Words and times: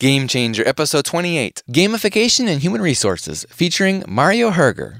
Game 0.00 0.28
Changer, 0.28 0.62
episode 0.64 1.04
28 1.06 1.64
Gamification 1.72 2.46
and 2.46 2.60
Human 2.60 2.80
Resources, 2.80 3.44
featuring 3.50 4.04
Mario 4.06 4.52
Herger. 4.52 4.96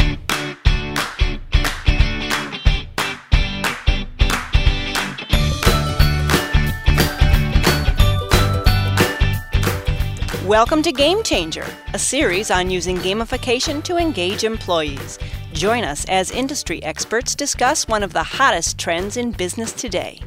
Welcome 10.44 10.82
to 10.82 10.90
Game 10.90 11.22
Changer, 11.22 11.64
a 11.94 11.98
series 12.00 12.50
on 12.50 12.68
using 12.68 12.96
gamification 12.96 13.84
to 13.84 13.98
engage 13.98 14.42
employees. 14.42 15.20
Join 15.52 15.84
us 15.84 16.06
as 16.08 16.32
industry 16.32 16.82
experts 16.82 17.36
discuss 17.36 17.86
one 17.86 18.02
of 18.02 18.12
the 18.12 18.24
hottest 18.24 18.78
trends 18.78 19.16
in 19.16 19.30
business 19.30 19.70
today 19.70 20.20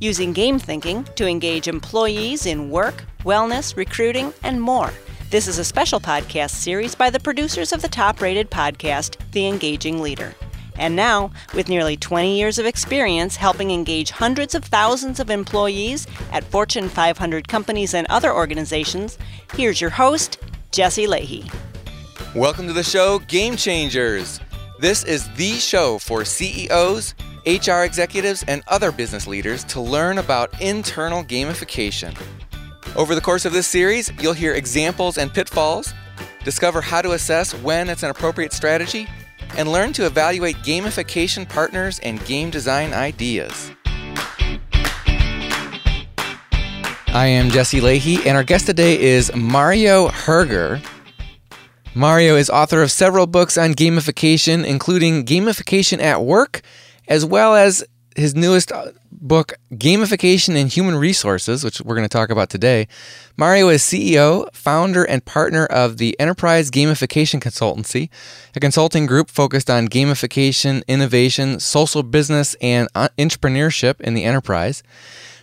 using 0.00 0.32
game 0.32 0.58
thinking 0.58 1.04
to 1.16 1.26
engage 1.26 1.68
employees 1.68 2.46
in 2.46 2.70
work, 2.70 3.04
wellness, 3.24 3.76
recruiting, 3.76 4.32
and 4.42 4.60
more. 4.60 4.92
This 5.30 5.48
is 5.48 5.58
a 5.58 5.64
special 5.64 6.00
podcast 6.00 6.50
series 6.50 6.94
by 6.94 7.10
the 7.10 7.20
producers 7.20 7.72
of 7.72 7.82
the 7.82 7.88
top 7.88 8.20
rated 8.20 8.50
podcast, 8.50 9.16
The 9.32 9.46
Engaging 9.46 10.00
Leader. 10.00 10.34
And 10.76 10.94
now, 10.94 11.32
with 11.54 11.68
nearly 11.68 11.96
20 11.96 12.38
years 12.38 12.58
of 12.58 12.64
experience 12.64 13.34
helping 13.34 13.72
engage 13.72 14.10
hundreds 14.10 14.54
of 14.54 14.64
thousands 14.64 15.18
of 15.18 15.28
employees 15.28 16.06
at 16.32 16.44
Fortune 16.44 16.88
500 16.88 17.48
companies 17.48 17.94
and 17.94 18.06
other 18.08 18.32
organizations, 18.32 19.18
here's 19.54 19.80
your 19.80 19.90
host, 19.90 20.38
Jesse 20.70 21.06
Lahey. 21.06 21.52
Welcome 22.34 22.68
to 22.68 22.72
the 22.72 22.84
show, 22.84 23.18
Game 23.20 23.56
Changers. 23.56 24.38
This 24.78 25.02
is 25.02 25.28
the 25.34 25.54
show 25.54 25.98
for 25.98 26.24
CEOs, 26.24 27.14
HR 27.46 27.84
executives, 27.84 28.44
and 28.48 28.62
other 28.68 28.92
business 28.92 29.26
leaders 29.26 29.64
to 29.64 29.80
learn 29.80 30.18
about 30.18 30.60
internal 30.60 31.22
gamification. 31.24 32.16
Over 32.96 33.14
the 33.14 33.20
course 33.20 33.44
of 33.44 33.52
this 33.52 33.66
series, 33.66 34.10
you'll 34.20 34.32
hear 34.32 34.54
examples 34.54 35.18
and 35.18 35.32
pitfalls, 35.32 35.92
discover 36.44 36.80
how 36.80 37.02
to 37.02 37.12
assess 37.12 37.54
when 37.54 37.88
it's 37.88 38.02
an 38.02 38.10
appropriate 38.10 38.52
strategy, 38.52 39.06
and 39.56 39.70
learn 39.70 39.92
to 39.94 40.06
evaluate 40.06 40.56
gamification 40.56 41.48
partners 41.48 41.98
and 42.00 42.24
game 42.26 42.50
design 42.50 42.92
ideas. 42.92 43.70
I 47.08 47.26
am 47.26 47.50
Jesse 47.50 47.80
Lahey, 47.80 48.26
and 48.26 48.36
our 48.36 48.44
guest 48.44 48.66
today 48.66 49.00
is 49.00 49.34
Mario 49.34 50.08
Herger. 50.08 50.84
Mario 51.94 52.36
is 52.36 52.50
author 52.50 52.82
of 52.82 52.92
several 52.92 53.26
books 53.26 53.58
on 53.58 53.72
gamification, 53.72 54.64
including 54.64 55.24
Gamification 55.24 56.00
at 56.00 56.22
Work, 56.22 56.60
as 57.08 57.24
well 57.24 57.56
as 57.56 57.84
his 58.14 58.34
newest 58.34 58.72
uh, 58.72 58.92
book, 59.12 59.54
Gamification 59.72 60.60
and 60.60 60.70
Human 60.70 60.96
Resources, 60.96 61.64
which 61.64 61.80
we're 61.80 61.94
going 61.94 62.08
to 62.08 62.12
talk 62.12 62.30
about 62.30 62.50
today. 62.50 62.88
Mario 63.36 63.68
is 63.68 63.82
CEO, 63.82 64.52
founder, 64.52 65.04
and 65.04 65.24
partner 65.24 65.66
of 65.66 65.98
the 65.98 66.18
Enterprise 66.20 66.70
Gamification 66.70 67.40
Consultancy, 67.40 68.08
a 68.54 68.60
consulting 68.60 69.06
group 69.06 69.30
focused 69.30 69.70
on 69.70 69.88
gamification, 69.88 70.86
innovation, 70.86 71.60
social 71.60 72.02
business, 72.02 72.54
and 72.60 72.88
uh, 72.94 73.08
entrepreneurship 73.18 74.00
in 74.00 74.14
the 74.14 74.24
enterprise. 74.24 74.82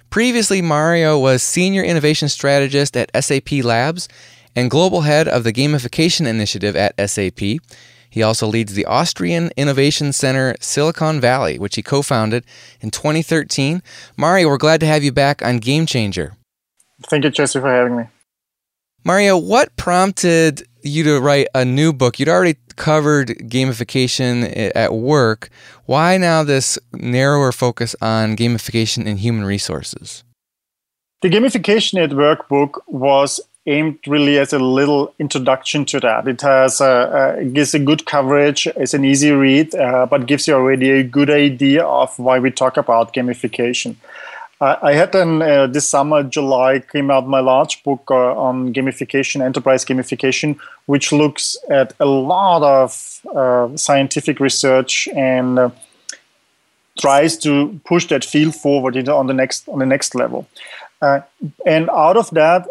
Previously, 0.10 0.62
Mario 0.62 1.18
was 1.18 1.42
Senior 1.44 1.84
Innovation 1.84 2.30
Strategist 2.30 2.96
at 2.96 3.10
SAP 3.24 3.52
Labs 3.64 4.08
and 4.56 4.70
Global 4.70 5.02
Head 5.02 5.28
of 5.28 5.44
the 5.44 5.52
Gamification 5.52 6.28
Initiative 6.28 6.76
at 6.76 6.94
SAP. 7.10 7.60
He 8.16 8.24
also 8.24 8.48
leads 8.48 8.76
the 8.76 8.86
Austrian 8.86 9.52
Innovation 9.58 10.14
Center 10.14 10.56
Silicon 10.62 11.20
Valley, 11.20 11.60
which 11.60 11.76
he 11.76 11.84
co 11.84 12.02
founded 12.02 12.46
in 12.80 12.90
2013. 12.90 13.84
Mario, 14.16 14.48
we're 14.48 14.58
glad 14.58 14.80
to 14.80 14.86
have 14.86 15.04
you 15.04 15.12
back 15.12 15.42
on 15.42 15.58
Game 15.58 15.86
Changer. 15.86 16.38
Thank 17.08 17.26
you, 17.26 17.30
Jesse, 17.30 17.60
for 17.60 17.70
having 17.70 17.98
me. 17.98 18.04
Mario, 19.04 19.38
what 19.38 19.76
prompted 19.76 20.66
you 20.82 21.04
to 21.04 21.20
write 21.20 21.48
a 21.54 21.66
new 21.66 21.92
book? 21.92 22.18
You'd 22.18 22.30
already 22.30 22.56
covered 22.78 23.28
gamification 23.50 24.72
at 24.74 24.94
work. 24.94 25.50
Why 25.86 26.16
now 26.16 26.42
this 26.42 26.80
narrower 26.94 27.52
focus 27.52 27.98
on 28.00 28.38
gamification 28.38 29.06
and 29.10 29.20
human 29.20 29.44
resources? 29.44 30.24
The 31.22 31.28
Gamification 31.28 32.02
at 32.02 32.14
Work 32.14 32.48
book 32.48 32.82
was 32.88 33.42
aimed 33.68 34.00
really 34.08 34.38
as 34.38 34.54
a 34.54 34.60
little 34.60 35.14
introduction 35.20 35.86
to 35.86 36.00
that. 36.00 36.28
It 36.28 36.42
has 36.42 36.82
a, 36.82 37.38
a 37.40 37.46
gives 37.46 37.74
a 37.74 37.80
good 37.80 38.06
coverage. 38.06 38.68
It's 38.76 38.94
an 38.94 39.06
easy 39.06 39.32
read, 39.32 39.74
uh, 39.76 40.06
but 40.06 40.28
gives 40.28 40.48
you 40.48 40.54
already 40.54 40.92
a 40.92 41.04
good 41.04 41.30
idea 41.30 41.84
of 41.84 42.18
why 42.20 42.40
we 42.40 42.52
talk 42.52 42.78
about 42.78 43.14
gamification. 43.14 43.96
Uh, 44.62 44.78
I 44.82 44.94
had 44.94 45.12
then 45.12 45.42
uh, 45.42 45.68
this 45.68 45.90
summer, 45.90 46.24
July, 46.24 46.80
came 46.80 47.12
out 47.12 47.28
my 47.28 47.42
large 47.42 47.84
book 47.84 48.04
uh, 48.10 48.36
on 48.38 48.74
gamification, 48.74 49.42
enterprise 49.42 49.84
gamification, 49.84 50.58
which 50.86 51.12
looks 51.12 51.58
at 51.70 51.94
a 52.00 52.06
lot 52.06 52.64
of 52.64 53.22
uh, 53.36 53.76
scientific 53.76 54.40
research 54.40 55.10
and 55.14 55.60
uh, 55.60 55.70
tries 56.98 57.38
to 57.40 57.80
push 57.84 58.08
that 58.08 58.24
field 58.24 58.56
forward 58.56 59.10
on 59.10 59.28
the 59.28 59.34
next 59.34 59.68
on 59.68 59.80
the 59.80 59.86
next 59.86 60.16
level. 60.16 60.48
and 61.66 61.90
out 61.90 62.18
of 62.18 62.30
that, 62.32 62.66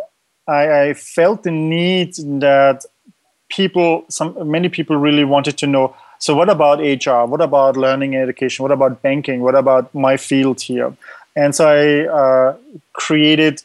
I, 0.46 0.82
I 0.82 0.94
felt 0.94 1.42
the 1.42 1.50
need 1.50 2.14
that 2.40 2.84
people, 3.48 4.04
some 4.08 4.50
many 4.50 4.68
people 4.68 4.96
really 4.96 5.24
wanted 5.24 5.56
to 5.58 5.66
know. 5.66 5.94
So, 6.18 6.34
what 6.34 6.48
about 6.48 6.78
HR? 6.80 7.24
What 7.24 7.40
about 7.40 7.76
learning 7.76 8.14
and 8.14 8.22
education? 8.22 8.62
What 8.62 8.72
about 8.72 9.02
banking? 9.02 9.40
What 9.40 9.54
about 9.54 9.94
my 9.94 10.16
field 10.16 10.60
here? 10.60 10.94
And 11.36 11.54
so 11.54 11.66
I 11.66 12.06
uh, 12.06 12.56
created 12.92 13.62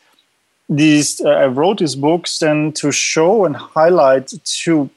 these. 0.68 1.22
Uh, 1.22 1.29
I 1.29 1.47
wrote 1.47 1.79
these 1.79 1.95
books 1.95 2.39
then 2.39 2.72
to 2.73 2.91
show 2.91 3.45
and 3.45 3.56
highlight 3.56 4.34
to 4.44 4.89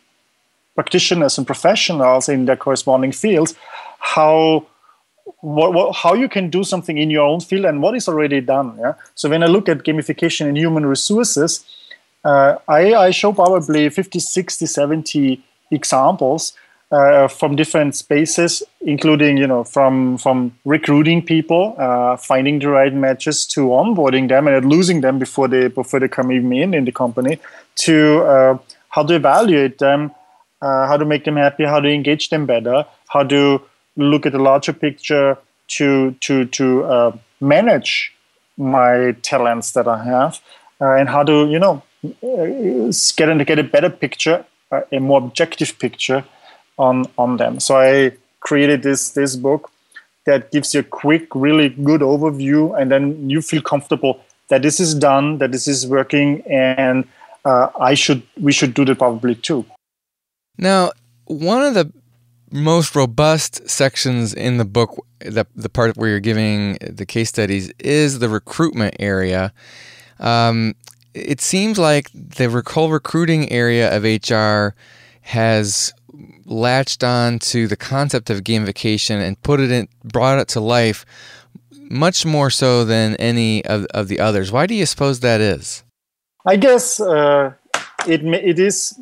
practitioners 0.75 1.37
and 1.37 1.47
professionals 1.47 2.29
in 2.29 2.47
their 2.47 2.57
corresponding 2.57 3.13
fields 3.13 3.55
how 4.03 4.67
what, 5.41 5.73
what, 5.75 5.97
how 5.97 6.15
you 6.15 6.29
can 6.29 6.51
do 6.51 6.65
something 6.65 6.99
in 6.99 7.11
your 7.11 7.27
own 7.27 7.41
field 7.41 7.65
and 7.65 7.83
what 7.83 7.97
is 7.97 8.09
already 8.09 8.41
done. 8.41 8.77
Yeah. 8.79 8.95
So 9.15 9.29
when 9.29 9.43
I 9.43 9.47
look 9.47 9.69
at 9.69 9.79
gamification 9.79 10.47
in 10.47 10.57
human 10.57 10.87
resources, 10.87 11.65
uh, 12.25 12.57
I, 12.69 12.95
I, 12.95 13.11
show 13.11 13.33
probably 13.33 13.89
50, 13.89 14.21
60, 14.21 14.67
70 14.67 15.43
examples 15.73 16.53
uh, 16.93 17.27
from 17.27 17.57
different 17.57 17.97
spaces, 17.97 18.63
including 18.83 19.39
you 19.39 19.47
know 19.47 19.65
from 19.65 20.19
from 20.19 20.55
recruiting 20.65 21.25
people, 21.25 21.75
uh, 21.79 22.17
finding 22.17 22.59
the 22.59 22.69
right 22.69 22.95
matches, 22.95 23.47
to 23.47 23.69
onboarding 23.69 24.29
them 24.29 24.47
and 24.47 24.71
losing 24.71 25.01
them 25.01 25.19
before 25.19 25.49
they 25.49 25.69
before 25.69 25.99
they 25.99 26.09
come 26.09 26.31
even 26.31 26.53
in 26.53 26.75
in 26.75 26.85
the 26.85 26.93
company, 26.93 27.39
to 27.77 28.23
uh, 28.25 28.59
how 28.91 29.03
to 29.03 29.15
evaluate 29.15 29.79
them, 29.79 30.13
uh, 30.61 30.87
how 30.87 30.97
to 30.97 31.05
make 31.05 31.25
them 31.25 31.37
happy, 31.37 31.65
how 31.65 31.81
to 31.81 31.89
engage 31.89 32.29
them 32.29 32.47
better, 32.47 32.85
how 33.09 33.25
to 33.25 33.61
look 33.97 34.27
at 34.27 34.33
the 34.33 34.39
larger 34.39 34.73
picture 34.73 35.39
to 35.69 36.13
to 36.21 36.45
to 36.47 36.85
uh, 36.85 37.17
manage 37.41 38.13
my 38.57 39.13
talents 39.23 39.73
that 39.73 39.89
I 39.89 40.05
have, 40.05 40.41
uh, 40.81 40.93
and 40.93 41.09
how 41.09 41.23
to 41.23 41.47
you 41.49 41.59
know 41.59 41.83
uh, 42.05 42.93
get 43.17 43.29
and 43.29 43.47
get 43.47 43.59
a 43.59 43.65
better 43.65 43.91
picture, 43.91 44.45
uh, 44.71 44.83
a 44.93 44.99
more 44.99 45.19
objective 45.19 45.79
picture 45.79 46.25
on 46.79 47.07
on 47.19 47.37
them. 47.37 47.61
So 47.61 47.77
I 47.77 48.13
created 48.41 48.83
this 48.83 49.11
this 49.11 49.37
book 49.37 49.71
that 50.25 50.53
gives 50.53 50.75
you 50.75 50.81
a 50.81 50.85
quick, 50.85 51.27
really 51.35 51.71
good 51.71 52.01
overview, 52.01 52.81
and 52.81 52.91
then 52.91 53.29
you 53.29 53.43
feel 53.43 53.63
comfortable 53.63 54.21
that 54.49 54.63
this 54.63 54.79
is 54.79 54.95
done, 54.95 55.39
that 55.39 55.51
this 55.51 55.67
is 55.67 55.87
working, 55.87 56.43
and 56.43 57.05
uh, 57.45 57.69
I 57.81 57.95
should 57.95 58.23
we 58.41 58.53
should 58.53 58.75
do 58.75 58.85
that 58.85 58.99
probably 58.99 59.35
too. 59.35 59.65
Now, 60.59 60.93
one 61.25 61.63
of 61.63 61.75
the 61.75 61.93
most 62.53 62.95
robust 62.95 63.69
sections 63.69 64.35
in 64.35 64.59
the 64.59 64.65
book, 64.65 65.05
the, 65.21 65.47
the 65.57 65.69
part 65.69 65.97
where 65.97 66.11
you're 66.11 66.21
giving 66.21 66.75
the 66.81 67.07
case 67.07 67.29
studies, 67.29 67.73
is 67.79 68.19
the 68.19 68.29
recruitment 68.29 68.97
area. 69.01 69.53
Um, 70.19 70.75
it 71.15 71.41
seems 71.41 71.79
like 71.79 72.11
the 72.13 72.63
whole 72.69 72.91
recruiting 72.91 73.51
area 73.51 73.95
of 73.95 74.05
HR 74.05 74.75
has 75.23 75.93
latched 76.45 77.05
on 77.05 77.39
to 77.39 77.67
the 77.67 77.77
concept 77.77 78.31
of 78.31 78.43
gamification 78.43 79.21
and 79.21 79.41
put 79.43 79.61
it 79.61 79.71
in, 79.71 79.89
brought 80.05 80.39
it 80.39 80.49
to 80.49 80.61
life 80.61 81.07
much 81.71 82.25
more 82.25 82.51
so 82.51 82.85
than 82.85 83.17
any 83.17 83.65
of, 83.67 83.87
of 83.87 84.09
the 84.09 84.21
others. 84.21 84.51
Why 84.51 84.67
do 84.67 84.75
you 84.75 84.87
suppose 84.87 85.21
that 85.21 85.41
is? 85.41 85.85
I 86.47 86.57
guess 86.57 87.01
uh, 87.01 87.53
it 88.07 88.25
it 88.25 88.59
is 88.59 88.99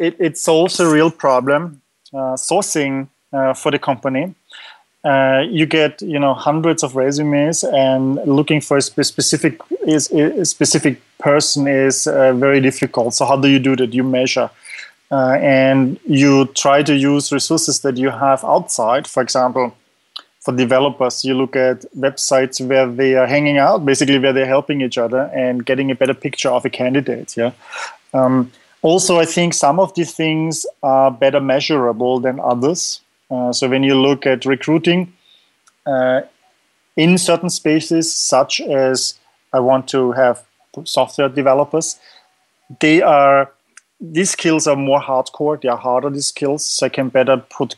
it, 0.00 0.16
it 0.18 0.38
solves 0.38 0.80
a 0.80 0.90
real 0.90 1.10
problem 1.10 1.82
sourcing 2.12 3.08
uh, 3.32 3.54
for 3.54 3.70
the 3.70 3.78
company. 3.78 4.34
Uh, 5.04 5.44
you 5.48 5.64
get 5.64 6.02
you 6.02 6.18
know 6.18 6.34
hundreds 6.34 6.82
of 6.82 6.96
resumes 6.96 7.62
and 7.62 8.16
looking 8.26 8.60
for 8.60 8.76
a 8.76 8.82
specific 8.82 9.60
is 9.86 10.10
a 10.10 10.44
specific 10.44 11.00
person 11.18 11.68
is 11.68 12.04
very 12.04 12.60
difficult. 12.60 13.14
So 13.14 13.24
how 13.24 13.36
do 13.36 13.48
you 13.48 13.58
do 13.58 13.76
that? 13.76 13.94
You 13.94 14.04
measure. 14.04 14.50
Uh, 15.10 15.38
and 15.40 15.98
you 16.04 16.44
try 16.48 16.82
to 16.82 16.94
use 16.94 17.32
resources 17.32 17.80
that 17.80 17.96
you 17.96 18.10
have 18.10 18.44
outside. 18.44 19.06
For 19.06 19.22
example, 19.22 19.74
for 20.48 20.56
developers. 20.56 21.24
You 21.24 21.34
look 21.34 21.56
at 21.56 21.84
websites 21.92 22.66
where 22.66 22.86
they 22.86 23.14
are 23.14 23.26
hanging 23.26 23.58
out, 23.58 23.84
basically 23.84 24.18
where 24.18 24.32
they're 24.32 24.46
helping 24.46 24.80
each 24.80 24.96
other 24.96 25.30
and 25.34 25.64
getting 25.64 25.90
a 25.90 25.94
better 25.94 26.14
picture 26.14 26.48
of 26.48 26.64
a 26.64 26.70
candidate. 26.70 27.36
Yeah. 27.36 27.52
Um, 28.14 28.50
also, 28.82 29.18
I 29.18 29.24
think 29.24 29.54
some 29.54 29.80
of 29.80 29.94
these 29.94 30.12
things 30.12 30.64
are 30.82 31.10
better 31.10 31.40
measurable 31.40 32.20
than 32.20 32.38
others. 32.38 33.00
Uh, 33.30 33.52
so 33.52 33.68
when 33.68 33.82
you 33.82 33.94
look 33.94 34.26
at 34.26 34.44
recruiting 34.44 35.12
uh, 35.86 36.22
in 36.96 37.18
certain 37.18 37.50
spaces, 37.50 38.12
such 38.14 38.60
as 38.60 39.14
I 39.52 39.60
want 39.60 39.88
to 39.88 40.12
have 40.12 40.44
software 40.84 41.28
developers, 41.28 41.98
they 42.80 43.02
are 43.02 43.50
these 44.00 44.30
skills 44.30 44.68
are 44.68 44.76
more 44.76 45.00
hardcore. 45.00 45.60
They 45.60 45.68
are 45.68 45.76
harder. 45.76 46.10
These 46.10 46.28
skills, 46.28 46.64
so 46.64 46.86
I 46.86 46.88
can 46.88 47.08
better 47.08 47.36
put 47.36 47.74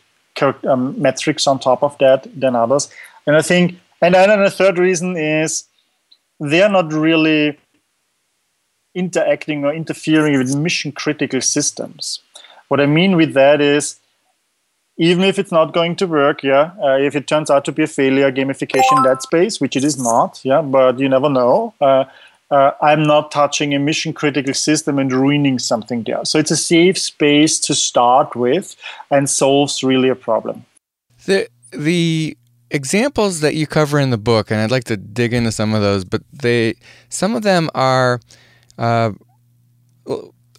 um, 0.65 1.01
metrics 1.01 1.47
on 1.47 1.59
top 1.59 1.83
of 1.83 1.97
that 1.99 2.29
than 2.39 2.55
others. 2.55 2.91
And 3.27 3.37
I 3.37 3.43
think, 3.43 3.79
and 4.03 4.15
then 4.15 4.43
the 4.43 4.51
third 4.51 4.79
reason 4.79 5.17
is 5.17 5.65
they 6.39 6.63
are 6.63 6.69
not 6.69 6.93
really 6.93 7.59
interacting 8.95 9.65
or 9.65 9.73
interfering 9.73 10.37
with 10.39 10.55
mission 10.57 10.93
critical 10.93 11.41
systems. 11.41 12.21
What 12.69 12.81
I 12.81 12.87
mean 12.87 13.17
with 13.17 13.35
that 13.35 13.61
is, 13.61 13.97
even 14.97 15.25
if 15.25 15.39
it's 15.39 15.53
not 15.53 15.73
going 15.73 15.97
to 15.97 16.07
work, 16.07 16.43
yeah, 16.43 16.73
uh, 16.83 16.99
if 16.99 17.17
it 17.17 17.27
turns 17.27 17.51
out 17.51 17.65
to 17.65 17.73
be 17.73 17.85
a 17.85 17.87
failure, 17.87 18.31
gamification 18.31 19.03
that 19.05 19.23
space, 19.23 19.61
which 19.61 19.77
it 19.77 19.83
is 19.83 19.99
not, 19.99 20.41
yeah, 20.45 20.61
but 20.61 20.99
you 20.99 21.09
never 21.09 21.31
know. 21.31 21.73
Uh, 21.81 22.05
uh, 22.51 22.73
I'm 22.83 23.05
not 23.05 23.31
touching 23.31 23.75
a 23.75 23.79
mission 23.79 24.13
critical 24.13 24.55
system 24.55 24.99
and 24.99 25.13
ruining 25.13 25.59
something 25.59 26.03
there. 26.03 26.25
So 26.25 26.39
it's 26.39 26.51
a 26.51 26.57
safe 26.57 26.99
space 26.99 27.61
to 27.61 27.75
start 27.75 28.35
with 28.35 28.77
and 29.11 29.31
solves 29.31 29.85
really 29.85 30.09
a 30.09 30.17
problem. 30.17 30.67
The 31.27 31.49
the 31.71 32.37
examples 32.71 33.41
that 33.41 33.55
you 33.55 33.67
cover 33.67 34.01
in 34.01 34.11
the 34.11 34.19
book, 34.19 34.51
and 34.51 34.61
I'd 34.61 34.71
like 34.71 34.85
to 34.85 34.97
dig 34.97 35.33
into 35.33 35.53
some 35.53 35.75
of 35.75 35.81
those, 35.81 36.05
but 36.05 36.23
they 36.33 36.75
some 37.09 37.37
of 37.37 37.43
them 37.43 37.71
are 37.75 38.21
uh, 38.81 39.13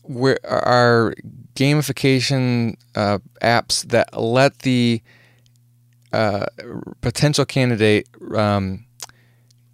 where 0.04 0.40
are 0.44 1.14
gamification 1.56 2.76
uh, 2.96 3.20
apps 3.42 3.84
that 3.88 4.18
let 4.18 4.60
the 4.60 5.02
uh, 6.14 6.46
potential 7.02 7.46
candidate 7.46 8.08
um, 8.36 8.86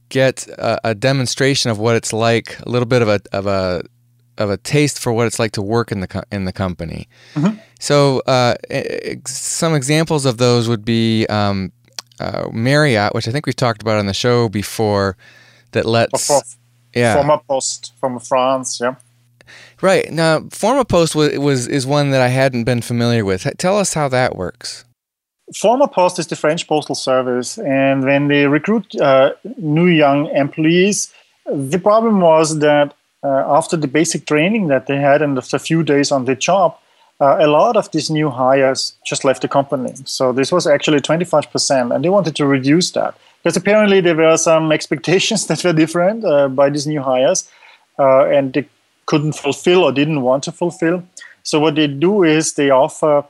get 0.09 0.47
a, 0.47 0.89
a, 0.89 0.95
demonstration 0.95 1.71
of 1.71 1.79
what 1.79 1.95
it's 1.95 2.13
like, 2.13 2.59
a 2.61 2.69
little 2.69 2.85
bit 2.85 3.01
of 3.01 3.07
a 3.07 3.19
of 3.31 3.47
a 3.47 3.83
of 4.37 4.49
a 4.49 4.57
taste 4.57 4.99
for 4.99 5.11
what 5.11 5.25
it's 5.25 5.39
like 5.39 5.51
to 5.53 5.61
work 5.61 5.91
in 5.91 5.99
the 5.99 6.07
co- 6.07 6.23
in 6.31 6.45
the 6.45 6.53
company. 6.53 7.09
Mm-hmm. 7.33 7.57
So, 7.79 8.21
uh, 8.27 8.55
some 9.25 9.73
examples 9.75 10.25
of 10.25 10.37
those 10.37 10.69
would 10.69 10.85
be 10.85 11.25
um, 11.27 11.71
uh, 12.19 12.47
Marriott, 12.51 13.13
which 13.13 13.27
I 13.27 13.31
think 13.31 13.45
we've 13.45 13.55
talked 13.55 13.81
about 13.81 13.97
on 13.97 14.05
the 14.05 14.13
show 14.13 14.49
before, 14.49 15.17
that 15.71 15.85
lets 15.85 16.29
yeah 16.97 17.15
former 17.15 17.39
post 17.47 17.93
from 17.99 18.19
France, 18.19 18.79
yeah. 18.81 18.95
Right 19.81 20.11
now, 20.11 20.39
Formapost 20.39 21.15
was, 21.15 21.37
was 21.37 21.67
is 21.67 21.85
one 21.85 22.09
that 22.11 22.21
I 22.21 22.27
hadn't 22.27 22.63
been 22.63 22.81
familiar 22.81 23.23
with. 23.23 23.47
Tell 23.57 23.77
us 23.77 23.93
how 23.93 24.07
that 24.09 24.35
works. 24.35 24.85
Formapost 25.53 26.19
is 26.19 26.27
the 26.27 26.35
French 26.35 26.67
postal 26.67 26.95
service, 26.95 27.57
and 27.57 28.03
when 28.03 28.27
they 28.27 28.47
recruit 28.47 28.95
uh, 28.99 29.31
new 29.57 29.85
young 29.85 30.27
employees, 30.35 31.13
the 31.45 31.79
problem 31.79 32.19
was 32.19 32.59
that 32.59 32.93
uh, 33.23 33.43
after 33.47 33.77
the 33.77 33.87
basic 33.87 34.25
training 34.25 34.67
that 34.67 34.87
they 34.87 34.97
had 34.97 35.21
and 35.21 35.37
after 35.37 35.55
a 35.55 35.59
few 35.59 35.83
days 35.83 36.11
on 36.11 36.25
the 36.25 36.35
job, 36.35 36.77
uh, 37.21 37.37
a 37.39 37.47
lot 37.47 37.77
of 37.77 37.89
these 37.91 38.09
new 38.09 38.29
hires 38.29 38.93
just 39.05 39.23
left 39.23 39.41
the 39.41 39.47
company. 39.47 39.93
So 40.05 40.33
this 40.33 40.51
was 40.51 40.67
actually 40.67 40.99
25%, 40.99 41.95
and 41.95 42.03
they 42.03 42.09
wanted 42.09 42.35
to 42.35 42.45
reduce 42.45 42.91
that 42.91 43.15
because 43.47 43.55
apparently 43.55 44.01
there 44.01 44.15
were 44.15 44.35
some 44.35 44.71
expectations 44.77 45.47
that 45.47 45.63
were 45.63 45.71
different 45.71 46.25
uh, 46.25 46.49
by 46.49 46.69
these 46.69 46.85
new 46.85 47.01
hires, 47.01 47.49
uh, 47.97 48.25
and 48.25 48.51
they 48.51 48.67
couldn't 49.05 49.33
fulfill 49.33 49.85
or 49.85 49.93
didn't 49.93 50.21
want 50.21 50.43
to 50.43 50.51
fulfill. 50.51 51.01
So 51.43 51.57
what 51.57 51.75
they 51.75 51.87
do 51.87 52.23
is 52.23 52.55
they 52.55 52.71
offer 52.71 53.23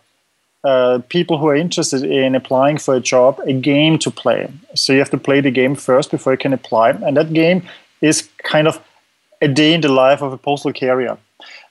uh, 0.64 1.02
people 1.10 1.38
who 1.38 1.50
are 1.50 1.56
interested 1.56 2.04
in 2.04 2.34
applying 2.34 2.80
for 2.80 2.96
a 2.96 3.00
job 3.00 3.40
a 3.46 3.54
game 3.54 4.00
to 4.00 4.10
play. 4.10 4.52
So 4.74 4.92
you 4.92 4.98
have 4.98 5.12
to 5.12 5.20
play 5.20 5.40
the 5.40 5.52
game 5.52 5.76
first 5.76 6.10
before 6.10 6.34
you 6.34 6.40
can 6.40 6.52
apply, 6.52 6.90
and 6.90 7.16
that 7.16 7.32
game 7.32 7.62
is 8.02 8.28
kind 8.42 8.68
of 8.68 8.82
a 9.40 9.48
day 9.48 9.72
in 9.76 9.82
the 9.82 9.90
life 9.90 10.24
of 10.24 10.34
a 10.34 10.38
postal 10.38 10.74
carrier. 10.74 11.16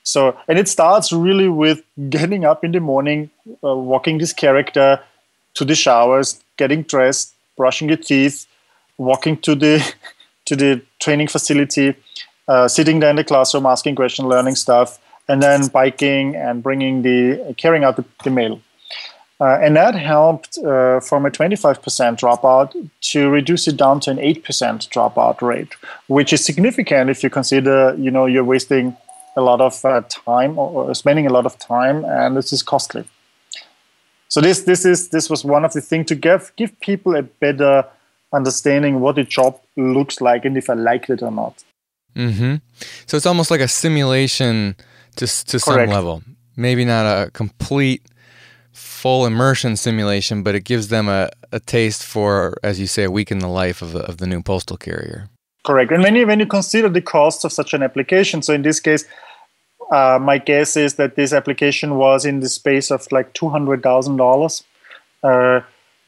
So, 0.04 0.38
and 0.46 0.56
it 0.56 0.68
starts 0.68 1.12
really 1.12 1.48
with 1.48 1.82
getting 2.08 2.44
up 2.44 2.62
in 2.62 2.70
the 2.70 2.78
morning, 2.78 3.28
uh, 3.64 3.74
walking 3.74 4.18
this 4.18 4.32
character 4.32 5.00
to 5.54 5.64
the 5.64 5.74
showers, 5.74 6.40
getting 6.56 6.82
dressed, 6.82 7.35
brushing 7.56 7.88
your 7.88 7.96
teeth, 7.96 8.46
walking 8.98 9.36
to 9.38 9.54
the 9.54 9.94
to 10.46 10.56
the 10.56 10.82
training 11.00 11.28
facility, 11.28 11.94
uh, 12.48 12.68
sitting 12.68 13.00
there 13.00 13.10
in 13.10 13.16
the 13.16 13.24
classroom, 13.24 13.66
asking 13.66 13.96
questions, 13.96 14.28
learning 14.28 14.54
stuff, 14.54 14.98
and 15.28 15.42
then 15.42 15.66
biking 15.68 16.36
and 16.36 16.62
bringing 16.62 17.02
the 17.02 17.54
carrying 17.56 17.84
out 17.84 17.96
the, 17.96 18.04
the 18.24 18.30
mail. 18.30 18.60
Uh, 19.38 19.58
and 19.60 19.76
that 19.76 19.94
helped 19.94 20.56
uh, 20.58 20.98
from 21.00 21.26
a 21.26 21.30
25% 21.30 21.76
dropout 22.16 22.90
to 23.02 23.28
reduce 23.28 23.68
it 23.68 23.76
down 23.76 24.00
to 24.00 24.10
an 24.10 24.16
8% 24.16 24.42
dropout 24.88 25.42
rate, 25.42 25.74
which 26.06 26.32
is 26.32 26.42
significant 26.42 27.10
if 27.10 27.22
you 27.22 27.28
consider, 27.28 27.94
you 27.98 28.10
know, 28.10 28.24
you're 28.24 28.44
wasting 28.44 28.96
a 29.36 29.42
lot 29.42 29.60
of 29.60 29.84
uh, 29.84 30.00
time 30.08 30.58
or, 30.58 30.94
spending 30.94 31.26
a 31.26 31.32
lot 31.32 31.44
of 31.44 31.58
time, 31.58 32.04
and 32.06 32.34
this 32.34 32.50
is 32.52 32.62
costly. 32.62 33.04
So 34.28 34.40
this 34.40 34.62
this 34.62 34.84
is 34.84 35.08
this 35.10 35.30
was 35.30 35.44
one 35.44 35.64
of 35.64 35.72
the 35.72 35.80
things 35.80 36.06
to 36.06 36.14
give 36.14 36.52
give 36.56 36.78
people 36.80 37.16
a 37.16 37.22
better 37.22 37.84
understanding 38.32 39.00
what 39.00 39.18
a 39.18 39.24
job 39.24 39.60
looks 39.76 40.20
like 40.20 40.44
and 40.44 40.56
if 40.56 40.68
I 40.68 40.74
like 40.74 41.08
it 41.08 41.22
or 41.22 41.30
not. 41.30 41.62
Mm-hmm. 42.14 42.56
So 43.06 43.16
it's 43.16 43.26
almost 43.26 43.50
like 43.50 43.60
a 43.60 43.68
simulation 43.68 44.76
to 45.16 45.26
to 45.26 45.58
some 45.58 45.86
level. 45.88 46.22
Maybe 46.56 46.84
not 46.84 47.04
a 47.04 47.30
complete 47.30 48.02
full 48.76 49.24
immersion 49.24 49.76
simulation, 49.76 50.42
but 50.42 50.54
it 50.54 50.64
gives 50.64 50.88
them 50.88 51.08
a, 51.08 51.30
a 51.52 51.60
taste 51.60 52.04
for, 52.04 52.56
as 52.62 52.78
you 52.78 52.86
say, 52.86 53.04
a 53.04 53.10
week 53.10 53.30
in 53.30 53.38
the 53.38 53.48
life 53.48 53.80
of 53.80 53.92
the, 53.92 54.00
of 54.00 54.18
the 54.18 54.26
new 54.26 54.42
postal 54.42 54.76
carrier. 54.76 55.28
Correct. 55.64 55.90
And 55.92 56.02
when 56.02 56.14
you, 56.14 56.26
when 56.26 56.40
you 56.40 56.46
consider 56.46 56.88
the 56.88 57.00
costs 57.00 57.44
of 57.44 57.52
such 57.52 57.72
an 57.72 57.82
application, 57.82 58.42
so 58.42 58.52
in 58.52 58.62
this 58.62 58.80
case, 58.80 59.04
uh, 59.90 60.18
my 60.20 60.38
guess 60.38 60.76
is 60.76 60.94
that 60.94 61.16
this 61.16 61.32
application 61.32 61.96
was 61.96 62.24
in 62.24 62.40
the 62.40 62.48
space 62.48 62.90
of 62.90 63.06
like 63.12 63.32
two 63.34 63.48
hundred 63.48 63.82
thousand 63.82 64.20
uh, 64.20 64.24
dollars. 64.24 64.64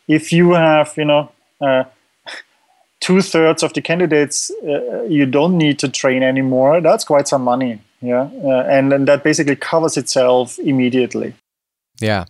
If 0.09 0.33
you 0.33 0.53
have, 0.53 0.95
you 0.97 1.05
know, 1.05 1.31
uh, 1.61 1.85
two 3.01 3.21
thirds 3.21 3.63
of 3.63 3.75
the 3.75 3.83
candidates 3.83 4.51
uh, 4.67 5.03
you 5.03 5.27
don't 5.27 5.57
need 5.57 5.79
to 5.81 5.89
train 5.89 6.23
anymore, 6.23 6.81
that's 6.81 7.05
quite 7.05 7.29
some 7.29 7.43
money. 7.43 7.81
Yeah, 8.01 8.31
uh, 8.45 8.65
and 8.69 8.93
and 8.93 9.09
that 9.09 9.25
basically 9.25 9.57
covers 9.57 9.97
itself 9.97 10.59
immediately. 10.61 11.35
Yeah, 12.01 12.27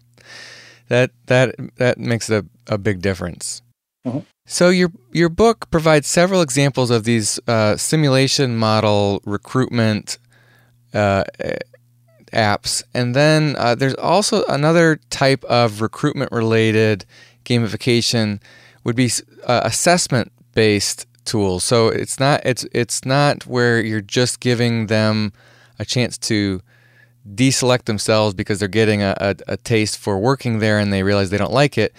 that 0.89 1.11
that 1.27 1.55
that 1.77 1.99
makes 1.99 2.31
a, 2.31 2.45
a 2.67 2.79
big 2.79 3.03
difference. 3.03 3.63
Mm-hmm. 4.07 4.21
So 4.47 4.71
your 4.71 4.91
your 5.13 5.29
book 5.29 5.71
provides 5.71 6.07
several 6.07 6.41
examples 6.41 6.91
of 6.91 7.05
these 7.05 7.39
uh, 7.47 7.77
simulation 7.77 8.57
model 8.57 9.21
recruitment 9.27 10.19
uh, 10.95 11.25
apps, 12.33 12.83
and 12.95 13.15
then 13.15 13.57
uh, 13.59 13.75
there's 13.75 13.95
also 13.95 14.45
another 14.45 15.01
type 15.11 15.45
of 15.45 15.81
recruitment 15.81 16.33
related 16.33 17.05
gamification 17.45 18.41
would 18.85 18.97
be 18.97 19.11
uh, 19.47 19.63
assessment 19.65 20.33
based 20.55 21.07
tools. 21.25 21.65
So 21.65 21.89
it's 21.89 22.19
not 22.19 22.41
it's 22.45 22.65
it's 22.73 23.05
not 23.05 23.47
where 23.47 23.81
you're 23.81 24.01
just 24.01 24.41
giving 24.41 24.87
them 24.87 25.33
a 25.79 25.85
chance 25.85 26.19
to 26.19 26.61
deselect 27.35 27.85
themselves 27.85 28.35
because 28.35 28.59
they're 28.59 28.69
getting 28.69 29.03
a, 29.03 29.15
a, 29.21 29.37
a, 29.49 29.57
taste 29.59 29.99
for 29.99 30.19
working 30.19 30.61
there 30.61 30.79
and 30.79 30.91
they 30.93 31.03
realize 31.03 31.29
they 31.29 31.37
don't 31.37 31.53
like 31.53 31.77
it. 31.77 31.93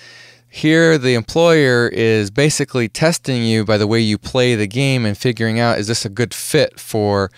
Here, 0.50 0.98
the 0.98 1.14
employer 1.14 1.88
is 1.88 2.32
basically 2.32 2.90
testing 2.90 3.44
you 3.44 3.64
by 3.64 3.78
the 3.78 3.86
way 3.86 4.00
you 4.00 4.18
play 4.18 4.56
the 4.56 4.66
game 4.66 5.06
and 5.06 5.16
figuring 5.16 5.60
out 5.60 5.78
is 5.78 5.88
this 5.88 6.04
a 6.04 6.10
good 6.10 6.34
fit 6.34 6.80
for 6.80 7.30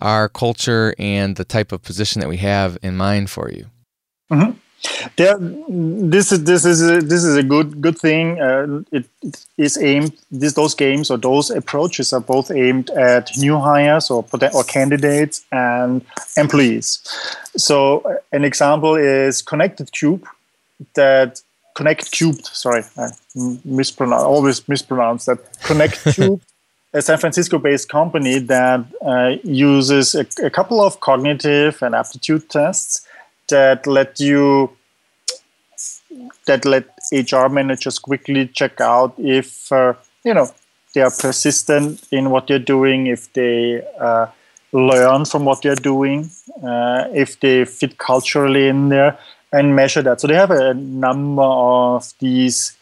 our 0.00 0.28
culture 0.28 0.94
and 0.98 1.36
the 1.36 1.44
type 1.44 1.72
of 1.72 1.82
position 1.82 2.20
that 2.20 2.28
we 2.28 2.38
have 2.38 2.78
in 2.82 2.96
mind 2.96 3.30
for 3.30 3.50
you. 3.50 3.66
Mm-hmm. 4.30 4.52
Yeah, 5.18 5.34
this 5.38 6.32
is 6.32 6.44
this 6.44 6.64
is 6.64 6.80
a, 6.82 7.00
this 7.00 7.22
is 7.22 7.36
a 7.36 7.42
good 7.42 7.82
good 7.82 7.98
thing. 7.98 8.40
Uh, 8.40 8.80
it, 8.90 9.04
it 9.20 9.46
is 9.58 9.76
aimed. 9.76 10.12
This 10.30 10.54
those 10.54 10.74
games 10.74 11.10
or 11.10 11.18
those 11.18 11.50
approaches 11.50 12.14
are 12.14 12.20
both 12.20 12.50
aimed 12.50 12.88
at 12.90 13.30
new 13.36 13.58
hires 13.58 14.10
or 14.10 14.24
or 14.54 14.64
candidates 14.64 15.44
and 15.52 16.02
employees. 16.38 17.00
So 17.56 18.00
uh, 18.00 18.14
an 18.32 18.44
example 18.44 18.94
is 18.96 19.42
Connected 19.42 19.92
Cube, 19.92 20.26
that 20.94 21.42
Connect 21.74 22.10
Cubed. 22.10 22.46
Sorry, 22.46 22.82
I 22.96 23.10
mispronounce 23.64 24.22
always 24.22 24.66
mispronounce 24.66 25.26
that. 25.26 25.38
Connect 25.62 26.02
Cube. 26.14 26.40
A 26.92 27.02
San 27.02 27.18
Francisco-based 27.18 27.88
company 27.88 28.38
that 28.38 28.84
uh, 29.04 29.36
uses 29.44 30.14
a, 30.14 30.26
a 30.44 30.50
couple 30.50 30.80
of 30.80 31.00
cognitive 31.00 31.82
and 31.82 31.94
aptitude 31.94 32.48
tests 32.50 33.06
that 33.48 33.86
let 33.86 34.18
you 34.18 34.70
that 36.46 36.64
let 36.64 36.84
HR 37.12 37.48
managers 37.48 37.98
quickly 37.98 38.48
check 38.48 38.80
out 38.80 39.14
if 39.18 39.70
uh, 39.70 39.94
you 40.24 40.34
know 40.34 40.48
they 40.94 41.02
are 41.02 41.10
persistent 41.10 42.06
in 42.10 42.30
what 42.30 42.48
they're 42.48 42.58
doing, 42.58 43.06
if 43.06 43.32
they 43.32 43.80
uh, 44.00 44.26
learn 44.72 45.24
from 45.24 45.44
what 45.44 45.62
they're 45.62 45.76
doing, 45.76 46.30
uh, 46.64 47.04
if 47.12 47.38
they 47.38 47.64
fit 47.64 47.98
culturally 47.98 48.66
in 48.66 48.88
there, 48.88 49.16
and 49.52 49.76
measure 49.76 50.02
that. 50.02 50.20
So 50.20 50.26
they 50.26 50.34
have 50.34 50.50
a 50.50 50.74
number 50.74 51.42
of 51.42 52.12
these 52.18 52.76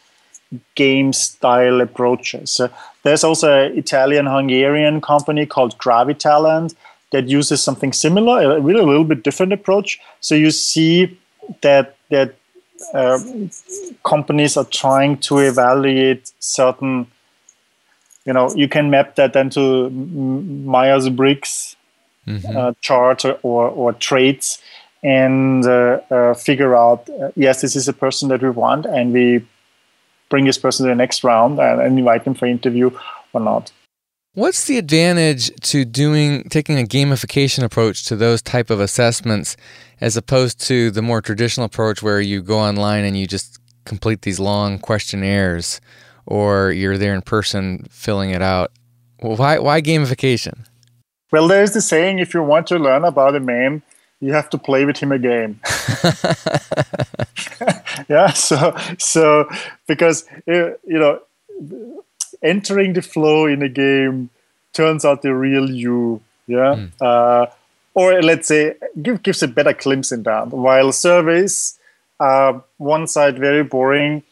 game 0.74 1.12
style 1.12 1.82
approaches. 1.82 2.60
There's 3.02 3.24
also 3.24 3.66
an 3.66 3.78
Italian 3.78 4.26
Hungarian 4.26 5.00
company 5.00 5.46
called 5.46 5.78
Gravitalent 5.78 6.74
that 7.12 7.28
uses 7.28 7.62
something 7.62 7.92
similar, 7.92 8.56
a 8.56 8.60
really 8.60 8.80
a 8.80 8.86
little 8.86 9.04
bit 9.04 9.22
different 9.22 9.52
approach. 9.52 9.98
So 10.20 10.34
you 10.34 10.50
see 10.50 11.18
that 11.62 11.96
that 12.10 12.34
uh, 12.94 13.18
companies 14.04 14.56
are 14.56 14.64
trying 14.64 15.18
to 15.18 15.38
evaluate 15.38 16.32
certain 16.38 17.06
you 18.24 18.32
know 18.32 18.54
you 18.54 18.68
can 18.68 18.90
map 18.90 19.16
that 19.16 19.34
into 19.34 19.90
Myers 19.90 21.08
Briggs 21.08 21.76
mm-hmm. 22.26 22.56
uh, 22.56 22.72
charts 22.80 23.24
or, 23.24 23.38
or, 23.42 23.68
or, 23.68 23.92
traits 23.94 24.62
and 25.02 25.64
uh, 25.66 26.00
uh, 26.10 26.34
figure 26.34 26.76
out 26.76 27.08
uh, 27.08 27.30
yes 27.34 27.62
this 27.62 27.74
is 27.74 27.88
a 27.88 27.92
person 27.92 28.28
that 28.28 28.42
we 28.42 28.50
want 28.50 28.84
and 28.86 29.12
we 29.12 29.44
bring 30.28 30.44
this 30.44 30.58
person 30.58 30.86
to 30.86 30.90
the 30.90 30.96
next 30.96 31.24
round 31.24 31.58
and, 31.58 31.80
and 31.80 31.98
invite 31.98 32.24
them 32.24 32.34
for 32.34 32.46
interview 32.46 32.90
or 33.32 33.40
not. 33.40 33.72
What's 34.34 34.66
the 34.66 34.78
advantage 34.78 35.50
to 35.62 35.84
doing 35.84 36.44
taking 36.44 36.78
a 36.78 36.84
gamification 36.84 37.64
approach 37.64 38.04
to 38.04 38.14
those 38.14 38.40
type 38.40 38.70
of 38.70 38.78
assessments 38.78 39.56
as 40.00 40.16
opposed 40.16 40.60
to 40.68 40.90
the 40.90 41.02
more 41.02 41.20
traditional 41.20 41.66
approach 41.66 42.02
where 42.02 42.20
you 42.20 42.40
go 42.42 42.58
online 42.58 43.04
and 43.04 43.16
you 43.16 43.26
just 43.26 43.58
complete 43.84 44.22
these 44.22 44.38
long 44.38 44.78
questionnaires 44.78 45.80
or 46.24 46.70
you're 46.70 46.98
there 46.98 47.14
in 47.14 47.22
person 47.22 47.86
filling 47.90 48.30
it 48.30 48.42
out? 48.42 48.70
Why 49.20 49.58
why 49.58 49.80
gamification? 49.82 50.66
Well, 51.32 51.48
there's 51.48 51.72
the 51.72 51.80
saying 51.80 52.20
if 52.20 52.32
you 52.32 52.42
want 52.42 52.68
to 52.68 52.78
learn 52.78 53.04
about 53.04 53.34
a 53.34 53.40
man, 53.40 53.82
you 54.20 54.32
have 54.32 54.50
to 54.50 54.58
play 54.58 54.84
with 54.84 54.98
him 54.98 55.12
a 55.12 55.18
game. 55.18 55.60
yeah, 58.08 58.32
so 58.32 58.76
so 58.98 59.48
because 59.86 60.24
uh, 60.48 60.72
you 60.86 60.98
know 60.98 61.20
entering 62.42 62.92
the 62.92 63.02
flow 63.02 63.46
in 63.46 63.62
a 63.62 63.68
game 63.68 64.30
turns 64.72 65.04
out 65.04 65.22
the 65.22 65.34
real 65.34 65.70
you. 65.70 66.20
Yeah. 66.46 66.76
Mm. 66.76 66.90
Uh, 67.00 67.46
or 67.94 68.22
let's 68.22 68.48
say 68.48 68.74
give, 69.02 69.22
gives 69.22 69.42
a 69.42 69.48
better 69.48 69.72
glimpse 69.72 70.12
in 70.12 70.22
that. 70.22 70.48
While 70.48 70.92
surveys 70.92 71.78
are 72.20 72.62
one 72.76 73.06
side 73.08 73.38
very 73.38 73.64
boring, 73.64 74.22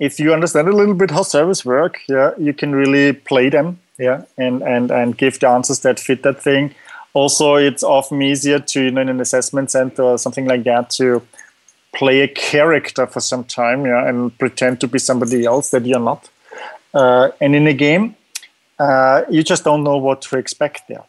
if 0.00 0.18
you 0.18 0.34
understand 0.34 0.68
a 0.68 0.72
little 0.72 0.94
bit 0.94 1.10
how 1.10 1.22
surveys 1.22 1.64
work, 1.64 2.00
yeah, 2.08 2.32
you 2.36 2.52
can 2.52 2.74
really 2.74 3.12
play 3.12 3.48
them, 3.48 3.78
yeah, 3.98 4.22
and 4.36 4.62
and 4.62 4.90
and 4.90 5.16
give 5.16 5.38
the 5.38 5.48
answers 5.48 5.80
that 5.80 6.00
fit 6.00 6.24
that 6.24 6.42
thing. 6.42 6.74
Also, 7.14 7.54
it's 7.54 7.82
often 7.82 8.20
easier 8.22 8.58
to 8.58 8.82
you 8.82 8.90
know 8.90 9.00
in 9.00 9.08
an 9.08 9.20
assessment 9.20 9.70
center 9.70 10.02
or 10.02 10.18
something 10.18 10.46
like 10.46 10.64
that 10.64 10.90
to 10.90 11.22
play 11.94 12.20
a 12.22 12.28
character 12.28 13.06
for 13.06 13.20
some 13.20 13.44
time, 13.44 13.86
yeah, 13.86 14.08
and 14.08 14.36
pretend 14.38 14.80
to 14.80 14.88
be 14.88 14.98
somebody 14.98 15.44
else 15.44 15.70
that 15.70 15.86
you're 15.86 16.00
not. 16.00 16.28
Uh, 16.92 17.30
and 17.40 17.54
in 17.54 17.66
a 17.66 17.72
game, 17.72 18.16
uh, 18.78 19.22
you 19.30 19.42
just 19.44 19.64
don't 19.64 19.84
know 19.84 19.96
what 19.96 20.22
to 20.22 20.36
expect 20.36 20.88
there, 20.88 21.04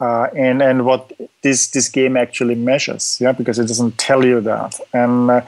uh, 0.00 0.26
and 0.36 0.60
and 0.60 0.84
what 0.84 1.12
this 1.42 1.68
this 1.68 1.88
game 1.88 2.16
actually 2.16 2.56
measures, 2.56 3.18
yeah, 3.20 3.32
because 3.32 3.58
it 3.58 3.66
doesn't 3.68 3.96
tell 3.96 4.24
you 4.24 4.40
that, 4.40 4.80
and 4.92 5.30
uh, 5.30 5.40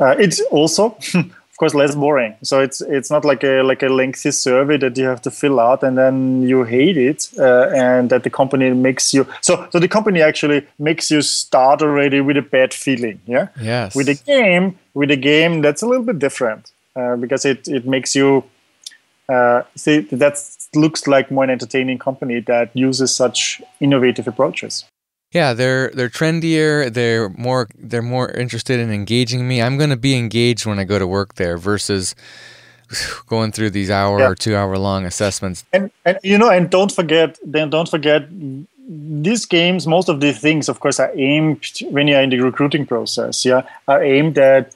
uh, 0.00 0.16
it's 0.18 0.40
also. 0.50 0.98
of 1.54 1.58
course 1.58 1.72
less 1.72 1.94
boring. 1.94 2.34
So 2.42 2.58
it's 2.60 2.80
it's 2.80 3.12
not 3.12 3.24
like 3.24 3.44
a 3.44 3.62
like 3.62 3.84
a 3.84 3.88
lengthy 3.88 4.32
survey 4.32 4.76
that 4.78 4.98
you 4.98 5.04
have 5.04 5.22
to 5.22 5.30
fill 5.30 5.60
out 5.60 5.84
and 5.84 5.96
then 5.96 6.42
you 6.42 6.64
hate 6.64 6.96
it 6.96 7.30
uh, 7.38 7.68
and 7.68 8.10
that 8.10 8.24
the 8.24 8.30
company 8.30 8.70
makes 8.70 9.14
you 9.14 9.24
so 9.40 9.68
so 9.70 9.78
the 9.78 9.86
company 9.86 10.20
actually 10.20 10.66
makes 10.80 11.12
you 11.12 11.22
start 11.22 11.80
already 11.80 12.20
with 12.20 12.36
a 12.36 12.42
bad 12.42 12.74
feeling 12.74 13.20
yeah? 13.26 13.46
Yes. 13.60 13.94
With 13.94 14.08
a 14.08 14.14
game 14.14 14.76
with 14.94 15.12
a 15.12 15.16
game 15.16 15.62
that's 15.62 15.82
a 15.82 15.86
little 15.86 16.02
bit 16.02 16.18
different 16.18 16.72
uh, 16.96 17.14
because 17.14 17.44
it 17.44 17.68
it 17.68 17.86
makes 17.86 18.16
you 18.16 18.42
uh, 19.28 19.62
see 19.76 20.00
that 20.10 20.36
looks 20.74 21.06
like 21.06 21.30
more 21.30 21.44
an 21.44 21.50
entertaining 21.50 22.00
company 22.00 22.40
that 22.40 22.70
uses 22.74 23.14
such 23.14 23.62
innovative 23.78 24.26
approaches 24.26 24.84
yeah, 25.34 25.52
they're 25.52 25.90
they're 25.90 26.08
trendier. 26.08 26.92
They're 26.92 27.28
more 27.30 27.68
they're 27.76 28.02
more 28.02 28.30
interested 28.30 28.78
in 28.78 28.92
engaging 28.92 29.46
me. 29.48 29.60
I'm 29.60 29.76
going 29.76 29.90
to 29.90 29.96
be 29.96 30.16
engaged 30.16 30.64
when 30.64 30.78
I 30.78 30.84
go 30.84 30.98
to 30.98 31.08
work 31.08 31.34
there 31.34 31.58
versus 31.58 32.14
going 33.26 33.50
through 33.50 33.70
these 33.70 33.90
hour 33.90 34.20
yeah. 34.20 34.28
or 34.28 34.36
two 34.36 34.54
hour 34.54 34.78
long 34.78 35.04
assessments. 35.04 35.64
And 35.72 35.90
and 36.04 36.18
you 36.22 36.38
know, 36.38 36.48
and 36.48 36.70
don't 36.70 36.92
forget, 36.92 37.36
then 37.44 37.68
don't 37.68 37.88
forget 37.88 38.28
these 38.88 39.44
games. 39.44 39.88
Most 39.88 40.08
of 40.08 40.20
these 40.20 40.38
things, 40.38 40.68
of 40.68 40.78
course, 40.78 41.00
are 41.00 41.10
aimed 41.16 41.66
when 41.90 42.06
you're 42.06 42.22
in 42.22 42.30
the 42.30 42.38
recruiting 42.38 42.86
process. 42.86 43.44
Yeah, 43.44 43.66
are 43.88 44.04
aimed 44.04 44.38
at 44.38 44.72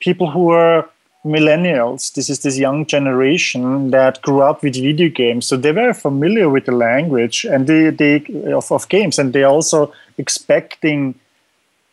people 0.00 0.30
who 0.30 0.50
are 0.50 0.86
millennials 1.24 2.12
this 2.12 2.28
is 2.28 2.40
this 2.40 2.58
young 2.58 2.84
generation 2.84 3.90
that 3.90 4.20
grew 4.22 4.42
up 4.42 4.62
with 4.62 4.74
video 4.74 5.08
games. 5.08 5.46
So 5.46 5.56
they're 5.56 5.72
very 5.72 5.94
familiar 5.94 6.48
with 6.50 6.66
the 6.66 6.72
language 6.72 7.44
and 7.44 7.66
they, 7.66 7.90
they 7.90 8.24
of, 8.52 8.70
of 8.70 8.88
games 8.88 9.18
and 9.18 9.32
they're 9.32 9.46
also 9.46 9.92
expecting 10.18 11.14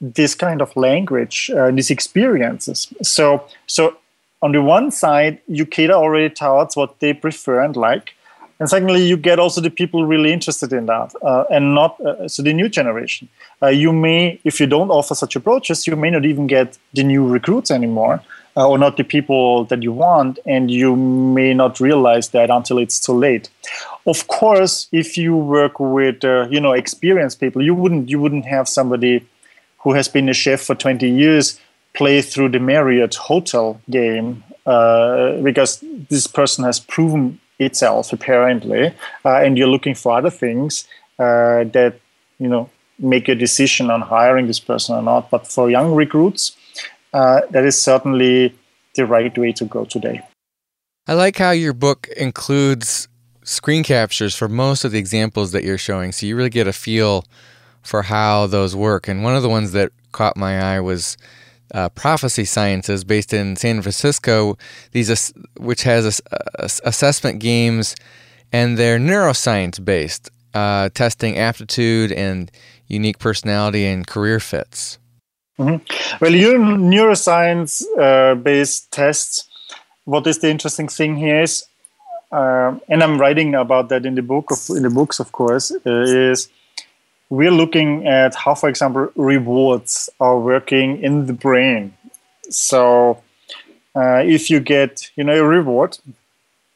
this 0.01 0.35
kind 0.35 0.61
of 0.61 0.75
language 0.75 1.49
uh, 1.51 1.71
these 1.71 1.89
experiences. 1.89 2.93
So 3.01 3.45
so 3.67 3.97
on 4.41 4.51
the 4.51 4.61
one 4.61 4.91
side 4.91 5.39
you 5.47 5.65
cater 5.65 5.93
already 5.93 6.33
towards 6.33 6.75
what 6.75 6.99
they 6.99 7.13
prefer 7.13 7.61
and 7.61 7.77
like 7.77 8.15
and 8.59 8.69
secondly 8.69 9.01
you 9.01 9.15
get 9.15 9.39
also 9.39 9.61
the 9.61 9.69
people 9.69 10.05
really 10.05 10.33
interested 10.33 10.73
in 10.73 10.87
that 10.87 11.13
uh, 11.23 11.45
and 11.49 11.73
not 11.73 11.99
uh, 12.01 12.27
so 12.27 12.43
the 12.43 12.51
new 12.51 12.67
generation. 12.67 13.29
Uh, 13.63 13.67
you 13.67 13.93
may 13.93 14.41
if 14.43 14.59
you 14.59 14.67
don't 14.67 14.89
offer 14.89 15.15
such 15.15 15.37
approaches 15.37 15.87
you 15.87 15.95
may 15.95 16.09
not 16.09 16.25
even 16.25 16.47
get 16.47 16.77
the 16.93 17.03
new 17.03 17.25
recruits 17.25 17.71
anymore 17.71 18.21
uh, 18.57 18.67
or 18.67 18.77
not 18.77 18.97
the 18.97 19.03
people 19.03 19.65
that 19.65 19.83
you 19.83 19.91
want, 19.91 20.39
and 20.45 20.69
you 20.69 20.95
may 20.95 21.53
not 21.53 21.79
realize 21.79 22.29
that 22.29 22.49
until 22.49 22.77
it's 22.77 22.99
too 22.99 23.13
late. 23.13 23.49
Of 24.05 24.27
course, 24.27 24.87
if 24.91 25.17
you 25.17 25.35
work 25.35 25.79
with 25.79 26.23
uh, 26.23 26.47
you 26.49 26.59
know 26.59 26.73
experienced 26.73 27.39
people, 27.39 27.61
you 27.61 27.75
wouldn't 27.75 28.09
you 28.09 28.19
wouldn't 28.19 28.45
have 28.45 28.67
somebody 28.67 29.25
who 29.79 29.93
has 29.93 30.07
been 30.07 30.29
a 30.29 30.33
chef 30.33 30.61
for 30.61 30.75
20 30.75 31.09
years 31.09 31.59
play 31.93 32.21
through 32.21 32.49
the 32.49 32.59
Marriott 32.59 33.15
hotel 33.15 33.81
game 33.89 34.43
uh, 34.65 35.33
because 35.41 35.83
this 36.09 36.27
person 36.27 36.63
has 36.63 36.79
proven 36.79 37.39
itself 37.59 38.13
apparently, 38.13 38.87
uh, 39.25 39.37
and 39.37 39.57
you're 39.57 39.67
looking 39.67 39.95
for 39.95 40.17
other 40.17 40.29
things 40.29 40.87
uh, 41.19 41.63
that 41.65 41.99
you 42.39 42.47
know 42.47 42.69
make 42.99 43.27
a 43.27 43.35
decision 43.35 43.89
on 43.89 44.01
hiring 44.01 44.47
this 44.47 44.59
person 44.59 44.95
or 44.95 45.01
not. 45.01 45.29
But 45.29 45.47
for 45.47 45.69
young 45.69 45.93
recruits, 45.93 46.55
uh, 47.13 47.41
that 47.51 47.65
is 47.65 47.79
certainly 47.79 48.55
the 48.95 49.05
right 49.05 49.35
way 49.37 49.51
to 49.53 49.65
go 49.65 49.85
today. 49.85 50.21
I 51.07 51.13
like 51.13 51.37
how 51.37 51.51
your 51.51 51.73
book 51.73 52.07
includes 52.15 53.07
screen 53.43 53.83
captures 53.83 54.35
for 54.35 54.47
most 54.47 54.85
of 54.85 54.91
the 54.91 54.99
examples 54.99 55.51
that 55.51 55.63
you're 55.63 55.77
showing, 55.77 56.11
so 56.11 56.25
you 56.25 56.35
really 56.35 56.49
get 56.49 56.67
a 56.67 56.73
feel 56.73 57.25
for 57.81 58.03
how 58.03 58.47
those 58.47 58.75
work. 58.75 59.07
And 59.07 59.23
one 59.23 59.35
of 59.35 59.41
the 59.41 59.49
ones 59.49 59.71
that 59.71 59.91
caught 60.11 60.37
my 60.37 60.59
eye 60.59 60.79
was 60.79 61.17
uh, 61.73 61.89
Prophecy 61.89 62.45
Sciences, 62.45 63.03
based 63.03 63.33
in 63.33 63.55
San 63.55 63.81
Francisco. 63.81 64.57
These 64.91 65.33
which 65.57 65.83
has 65.83 66.21
assessment 66.59 67.39
games, 67.39 67.95
and 68.51 68.77
they're 68.77 68.99
neuroscience 68.99 69.83
based, 69.83 70.29
uh, 70.53 70.89
testing 70.89 71.37
aptitude 71.37 72.11
and 72.11 72.51
unique 72.87 73.19
personality 73.19 73.85
and 73.85 74.05
career 74.05 74.39
fits. 74.39 74.99
Mm-hmm. 75.61 76.23
Well, 76.23 76.33
your 76.33 76.57
neuroscience 76.57 77.83
uh, 77.99 78.33
based 78.33 78.91
tests, 78.91 79.45
what 80.05 80.25
is 80.25 80.39
the 80.39 80.49
interesting 80.49 80.87
thing 80.87 81.17
here 81.17 81.43
is, 81.43 81.65
uh, 82.31 82.79
and 82.89 83.03
I'm 83.03 83.19
writing 83.19 83.53
about 83.53 83.89
that 83.89 84.03
in 84.03 84.15
the 84.15 84.23
book 84.23 84.49
of, 84.49 84.75
in 84.75 84.81
the 84.81 84.89
books, 84.89 85.19
of 85.19 85.31
course, 85.31 85.71
uh, 85.71 85.79
is 85.85 86.49
we're 87.29 87.51
looking 87.51 88.07
at 88.07 88.33
how, 88.33 88.55
for 88.55 88.69
example, 88.69 89.11
rewards 89.15 90.09
are 90.19 90.39
working 90.39 91.01
in 91.03 91.27
the 91.27 91.33
brain. 91.33 91.93
So, 92.49 93.21
uh, 93.95 94.23
if 94.25 94.49
you 94.49 94.61
get, 94.61 95.11
you 95.15 95.23
know, 95.23 95.37
a 95.37 95.43
reward, 95.43 95.99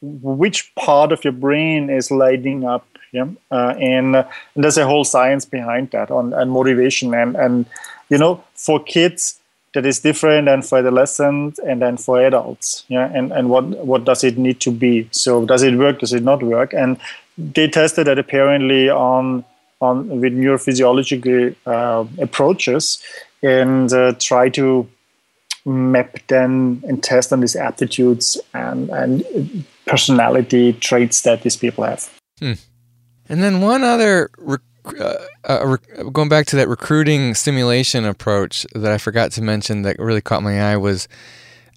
which 0.01 0.74
part 0.75 1.12
of 1.12 1.24
your 1.24 1.34
brain 1.34 1.89
is 1.89 2.12
lighting 2.12 2.65
up? 2.65 2.86
Yeah, 3.12 3.30
uh, 3.50 3.74
and, 3.80 4.15
and, 4.15 4.25
there's 4.56 4.77
a 4.77 4.86
whole 4.86 5.06
science 5.06 5.46
behind 5.46 5.92
that 5.92 6.12
on 6.12 6.34
and 6.34 6.51
motivation 6.51 7.13
and 7.13 7.38
and 7.38 7.65
you 8.10 8.18
know, 8.18 8.44
for 8.56 8.84
kids 8.84 9.40
that 9.74 9.86
is 9.86 10.00
different 10.00 10.46
than 10.46 10.62
for 10.62 10.80
adolescents 10.80 11.60
and 11.60 11.82
then 11.82 11.98
for 11.98 12.22
adults. 12.22 12.86
Yeah, 12.88 13.12
and 13.14 13.32
and 13.32 13.50
what 13.50 13.66
what 13.86 14.06
does 14.06 14.24
it 14.24 14.38
need 14.38 14.60
to 14.62 14.72
be? 14.72 15.08
So 15.12 15.46
does 15.46 15.64
it 15.64 15.76
work? 15.78 16.00
Does 16.00 16.14
it 16.14 16.24
not 16.24 16.44
work? 16.44 16.74
And 16.74 16.98
they 17.38 17.68
tested 17.68 18.08
that 18.08 18.18
apparently 18.18 18.90
on 18.90 19.44
on 19.82 20.22
with 20.22 20.34
neurophysiological 20.34 21.56
uh, 21.66 22.06
approaches 22.22 23.04
and 23.44 23.92
uh, 23.94 24.14
try 24.20 24.50
to 24.50 24.88
map 25.66 26.18
then 26.28 26.82
and 26.88 27.04
test 27.04 27.34
on 27.34 27.42
these 27.42 27.56
aptitudes 27.56 28.40
and, 28.54 28.90
and 28.90 29.66
personality 29.86 30.74
traits 30.74 31.22
that 31.24 31.42
these 31.42 31.56
people 31.56 31.84
have. 31.84 32.10
Hmm. 32.40 32.54
And 33.28 33.42
then 33.42 33.62
one 33.62 33.84
other, 33.84 34.30
rec- 34.38 34.62
uh, 35.00 35.25
uh, 35.44 35.77
going 36.12 36.30
back 36.30 36.46
to 36.48 36.56
that 36.56 36.68
recruiting 36.68 37.36
simulation 37.36 38.06
approach 38.06 38.65
that 38.74 38.92
I 38.92 38.98
forgot 38.98 39.32
to 39.34 39.42
mention 39.42 39.84
that 39.84 40.00
really 40.00 40.22
caught 40.22 40.44
my 40.44 40.72
eye 40.72 40.77
was 40.77 41.08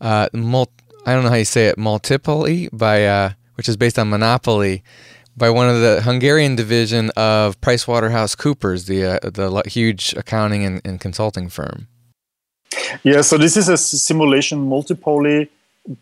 uh, 0.00 0.28
mul- 0.32 0.70
I 1.06 1.14
don't 1.14 1.24
know 1.24 1.30
how 1.30 1.36
you 1.36 1.44
say 1.44 1.66
it, 1.68 1.76
Multipoly, 1.76 2.68
uh, 3.06 3.30
which 3.54 3.68
is 3.68 3.76
based 3.76 3.98
on 3.98 4.10
Monopoly 4.10 4.82
by 5.36 5.50
one 5.50 5.68
of 5.68 5.80
the 5.80 6.02
Hungarian 6.02 6.56
division 6.56 7.10
of 7.16 7.60
PricewaterhouseCoopers, 7.60 8.86
the 8.86 9.04
uh, 9.04 9.30
the 9.30 9.62
huge 9.66 10.14
accounting 10.14 10.64
and, 10.64 10.80
and, 10.84 11.00
consulting 11.00 11.48
firm. 11.48 11.86
Yeah, 13.04 13.22
so 13.22 13.38
this 13.38 13.56
is 13.56 13.68
a 13.68 13.78
simulation 13.78 14.68
Multipoly 14.68 15.48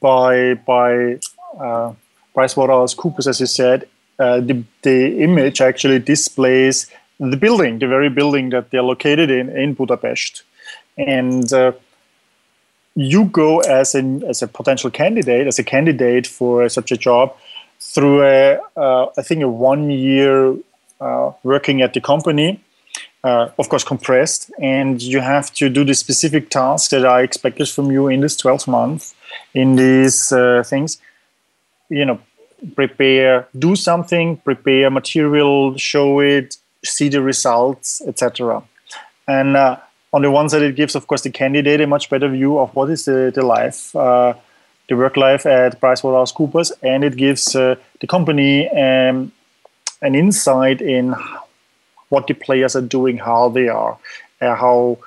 by 0.00 0.54
by 0.54 1.18
PricewaterhouseCoopers, 2.34 3.26
as 3.26 3.40
you 3.40 3.46
said. 3.46 3.88
Uh, 4.18 4.40
the 4.40 4.64
the 4.82 5.22
image 5.22 5.60
actually 5.60 5.98
displays 5.98 6.90
the 7.20 7.36
building, 7.36 7.78
the 7.78 7.86
very 7.86 8.08
building 8.08 8.50
that 8.50 8.70
they're 8.70 8.82
located 8.82 9.30
in 9.30 9.48
in 9.56 9.74
Budapest, 9.74 10.42
and 10.96 11.52
uh, 11.52 11.72
you 12.94 13.26
go 13.26 13.60
as 13.60 13.94
an 13.94 14.22
as 14.24 14.42
a 14.42 14.48
potential 14.48 14.90
candidate, 14.90 15.46
as 15.46 15.58
a 15.58 15.64
candidate 15.64 16.26
for 16.26 16.68
such 16.68 16.90
a 16.90 16.96
job 16.96 17.36
through 17.80 18.22
a, 18.22 18.58
uh, 18.76 19.06
I 19.16 19.22
think 19.22 19.42
a 19.42 19.48
one 19.48 19.90
year 19.90 20.56
uh, 21.00 21.32
working 21.42 21.82
at 21.82 21.92
the 21.94 22.00
company, 22.00 22.60
uh, 23.22 23.48
of 23.58 23.68
course 23.68 23.84
compressed, 23.84 24.50
and 24.60 25.02
you 25.02 25.20
have 25.20 25.52
to 25.54 25.68
do 25.68 25.84
the 25.84 25.94
specific 25.94 26.50
tasks 26.50 26.88
that 26.88 27.04
are 27.04 27.22
expected 27.22 27.68
from 27.68 27.90
you 27.90 28.08
in 28.08 28.20
this 28.20 28.36
12 28.36 28.66
months, 28.68 29.14
in 29.54 29.76
these 29.76 30.32
uh, 30.32 30.62
things. 30.66 30.98
You 31.88 32.04
know, 32.04 32.20
prepare, 32.74 33.48
do 33.58 33.76
something, 33.76 34.36
prepare 34.38 34.90
material, 34.90 35.76
show 35.76 36.20
it, 36.20 36.56
see 36.84 37.08
the 37.08 37.22
results, 37.22 38.02
etc. 38.06 38.62
And 39.28 39.56
uh, 39.56 39.78
on 40.12 40.22
the 40.22 40.30
one 40.30 40.48
side, 40.48 40.62
it 40.62 40.76
gives, 40.76 40.94
of 40.94 41.06
course, 41.06 41.22
the 41.22 41.30
candidate 41.30 41.80
a 41.80 41.86
much 41.86 42.08
better 42.10 42.28
view 42.28 42.58
of 42.58 42.74
what 42.74 42.90
is 42.90 43.04
the, 43.04 43.32
the 43.34 43.44
life 43.44 43.94
uh, 43.94 44.34
the 44.88 44.96
work 44.96 45.16
life 45.16 45.46
at 45.46 45.80
PricewaterhouseCoopers, 45.80 46.72
and 46.82 47.04
it 47.04 47.16
gives 47.16 47.56
uh, 47.56 47.76
the 48.00 48.06
company 48.06 48.68
um, 48.68 49.32
an 50.02 50.14
insight 50.14 50.80
in 50.80 51.14
what 52.08 52.26
the 52.26 52.34
players 52.34 52.76
are 52.76 52.82
doing, 52.82 53.18
how 53.18 53.48
they 53.48 53.68
are, 53.68 53.98
uh, 54.40 54.54
how 54.54 54.98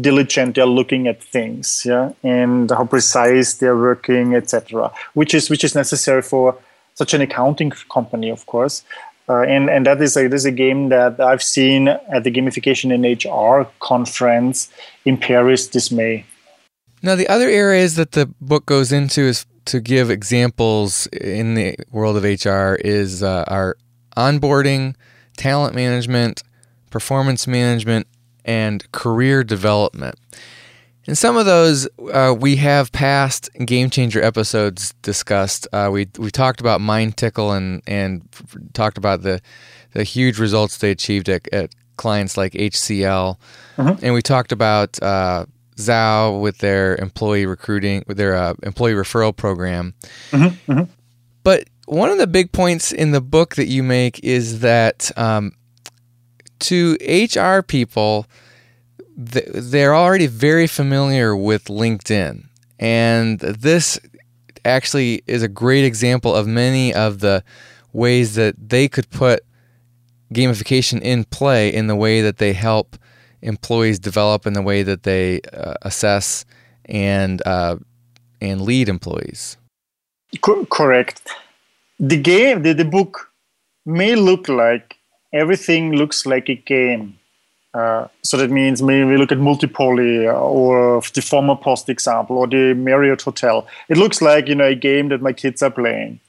diligent 0.00 0.56
they're 0.56 0.66
looking 0.66 1.06
at 1.06 1.22
things, 1.22 1.82
yeah, 1.84 2.10
and 2.22 2.70
how 2.70 2.84
precise 2.84 3.54
they're 3.54 3.76
working, 3.76 4.34
etc. 4.34 4.90
Which 5.14 5.34
is 5.34 5.48
which 5.48 5.62
is 5.62 5.74
necessary 5.74 6.22
for 6.22 6.56
such 6.94 7.14
an 7.14 7.20
accounting 7.20 7.70
company, 7.92 8.30
of 8.30 8.46
course. 8.46 8.84
Uh, 9.28 9.40
and 9.42 9.70
and 9.70 9.86
that 9.86 10.00
is 10.02 10.16
a 10.16 10.28
this 10.28 10.42
is 10.42 10.46
a 10.46 10.52
game 10.52 10.90
that 10.90 11.18
I've 11.18 11.42
seen 11.42 11.88
at 11.88 12.24
the 12.24 12.30
gamification 12.30 12.92
in 12.92 13.02
HR 13.02 13.66
conference 13.80 14.70
in 15.06 15.16
Paris 15.16 15.68
this 15.68 15.90
May. 15.90 16.26
Now, 17.02 17.16
the 17.16 17.28
other 17.28 17.48
areas 17.48 17.96
that 17.96 18.12
the 18.12 18.26
book 18.40 18.66
goes 18.66 18.92
into 18.92 19.22
is 19.22 19.46
to 19.66 19.80
give 19.80 20.10
examples 20.10 21.06
in 21.08 21.54
the 21.54 21.76
world 21.90 22.16
of 22.16 22.24
HR 22.24 22.74
is 22.74 23.22
uh, 23.22 23.44
our 23.48 23.76
onboarding, 24.16 24.94
talent 25.36 25.74
management, 25.74 26.42
performance 26.90 27.46
management, 27.46 28.06
and 28.44 28.90
career 28.92 29.42
development. 29.42 30.16
In 31.06 31.14
some 31.14 31.36
of 31.36 31.44
those, 31.44 31.86
uh, 32.12 32.34
we 32.38 32.56
have 32.56 32.90
past 32.90 33.50
game 33.64 33.90
changer 33.90 34.22
episodes 34.22 34.94
discussed. 35.02 35.68
Uh, 35.72 35.90
we 35.92 36.08
we 36.18 36.30
talked 36.30 36.60
about 36.60 36.80
MindTickle 36.80 37.56
and 37.56 37.82
and 37.86 38.26
talked 38.72 38.96
about 38.96 39.22
the 39.22 39.40
the 39.92 40.04
huge 40.04 40.38
results 40.38 40.78
they 40.78 40.90
achieved 40.90 41.28
at, 41.28 41.46
at 41.52 41.74
clients 41.96 42.36
like 42.36 42.52
HCL, 42.52 43.36
mm-hmm. 43.76 44.04
and 44.04 44.14
we 44.14 44.22
talked 44.22 44.50
about 44.50 45.00
uh, 45.02 45.44
Zao 45.76 46.40
with 46.40 46.58
their 46.58 46.96
employee 46.96 47.46
recruiting, 47.46 48.04
with 48.06 48.16
their 48.16 48.34
uh, 48.34 48.54
employee 48.62 48.94
referral 48.94 49.36
program. 49.36 49.94
Mm-hmm, 50.30 50.72
mm-hmm. 50.72 50.90
But 51.42 51.68
one 51.86 52.10
of 52.10 52.18
the 52.18 52.26
big 52.26 52.52
points 52.52 52.92
in 52.92 53.10
the 53.10 53.20
book 53.20 53.56
that 53.56 53.66
you 53.66 53.82
make 53.82 54.18
is 54.24 54.60
that 54.60 55.10
um, 55.18 55.52
to 56.60 56.96
HR 57.02 57.62
people, 57.62 58.26
they're 59.16 59.94
already 59.94 60.26
very 60.26 60.66
familiar 60.66 61.36
with 61.36 61.64
LinkedIn. 61.64 62.46
And 62.78 63.38
this 63.38 63.98
actually 64.64 65.22
is 65.26 65.42
a 65.42 65.48
great 65.48 65.84
example 65.84 66.34
of 66.34 66.46
many 66.46 66.92
of 66.92 67.20
the 67.20 67.44
ways 67.92 68.34
that 68.34 68.54
they 68.58 68.88
could 68.88 69.08
put 69.10 69.44
gamification 70.32 71.00
in 71.00 71.24
play 71.24 71.72
in 71.72 71.86
the 71.86 71.94
way 71.96 72.20
that 72.20 72.38
they 72.38 72.52
help 72.52 72.96
employees 73.42 73.98
develop 73.98 74.46
in 74.46 74.54
the 74.54 74.62
way 74.62 74.82
that 74.82 75.04
they 75.04 75.40
uh, 75.52 75.74
assess 75.82 76.44
and 76.86 77.42
uh, 77.46 77.76
and 78.40 78.60
lead 78.62 78.88
employees. 78.88 79.56
Co- 80.40 80.66
correct. 80.66 81.22
The 82.00 82.16
game, 82.16 82.62
the, 82.62 82.72
the 82.72 82.84
book 82.84 83.30
may 83.86 84.16
look 84.16 84.48
like 84.48 84.96
everything 85.32 85.92
looks 85.92 86.26
like 86.26 86.48
a 86.48 86.56
game. 86.56 87.18
Uh, 87.74 88.06
so 88.22 88.36
that 88.36 88.50
means 88.50 88.80
maybe 88.82 89.04
we 89.04 89.16
look 89.16 89.32
at 89.32 89.38
Multipoly 89.38 90.32
or 90.32 91.00
the 91.00 91.20
Formapost 91.20 91.88
example 91.88 92.38
or 92.38 92.46
the 92.46 92.72
Marriott 92.74 93.22
Hotel. 93.22 93.66
It 93.88 93.96
looks 93.96 94.22
like 94.22 94.46
you 94.46 94.54
know 94.54 94.66
a 94.66 94.76
game 94.76 95.08
that 95.08 95.20
my 95.20 95.32
kids 95.32 95.60
are 95.62 95.70
playing. 95.70 96.20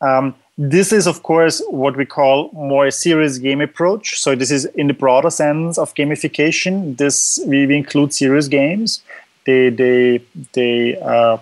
Um, 0.00 0.34
this 0.58 0.92
is, 0.92 1.06
of 1.06 1.22
course, 1.22 1.62
what 1.68 1.96
we 1.96 2.04
call 2.04 2.50
more 2.52 2.86
a 2.86 2.92
serious 2.92 3.38
game 3.38 3.60
approach. 3.60 4.18
So 4.18 4.34
this 4.34 4.50
is 4.50 4.64
in 4.64 4.86
the 4.86 4.94
broader 4.94 5.30
sense 5.30 5.78
of 5.78 5.94
gamification. 5.94 6.96
This 6.96 7.38
we, 7.46 7.66
we 7.66 7.76
include 7.76 8.12
serious 8.14 8.48
games. 8.48 9.02
They 9.44 9.70
they 9.70 10.22
they 10.52 10.98
uh, 11.00 11.38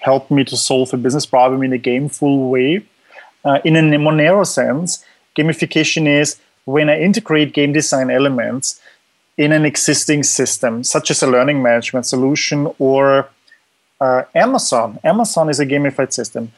help 0.00 0.30
me 0.30 0.44
to 0.44 0.56
solve 0.56 0.92
a 0.94 0.96
business 0.96 1.26
problem 1.26 1.62
in 1.62 1.72
a 1.72 1.78
gameful 1.78 2.50
way. 2.50 2.84
Uh, 3.44 3.60
in 3.64 3.76
a 3.76 3.98
more 3.98 4.12
narrow 4.12 4.44
sense, 4.44 5.04
gamification 5.36 6.06
is 6.06 6.36
when 6.74 6.88
I 6.90 6.96
integrate 7.08 7.54
game 7.54 7.72
design 7.72 8.08
elements 8.10 8.80
in 9.36 9.52
an 9.52 9.64
existing 9.64 10.22
system, 10.22 10.72
such 10.84 11.10
as 11.10 11.22
a 11.22 11.26
learning 11.26 11.62
management 11.62 12.04
solution 12.06 12.58
or 12.78 13.28
uh, 14.00 14.22
Amazon. 14.34 14.98
Amazon 15.02 15.48
is 15.48 15.58
a 15.60 15.66
gamified 15.66 16.12
system 16.12 16.52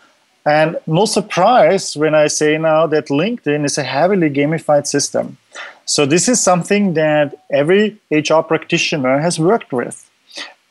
and 0.45 0.79
no 0.87 1.05
surprise 1.05 1.97
when 1.97 2.15
I 2.15 2.27
say 2.29 2.57
now 2.57 2.87
that 2.87 3.09
LinkedIn 3.09 3.65
is 3.65 3.77
a 3.79 3.83
heavily 3.83 4.31
gamified 4.31 4.87
system. 4.87 5.37
So 5.85 6.07
this 6.07 6.29
is 6.29 6.43
something 6.43 6.95
that 6.95 7.35
every 7.51 7.99
HR 8.11 8.41
practitioner 8.41 9.19
has 9.19 9.39
worked 9.39 9.73
with. 9.73 10.09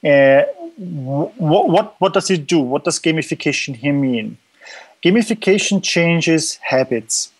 Uh, 0.04 0.44
what, 0.78 1.70
what, 1.70 1.96
what 2.00 2.14
does 2.14 2.30
it 2.30 2.48
do? 2.48 2.60
What 2.60 2.84
does 2.84 3.00
gamification 3.00 3.76
here 3.76 3.94
mean? 3.94 4.38
Gamification 5.04 5.84
changes 5.84 6.56
habits, 6.56 7.32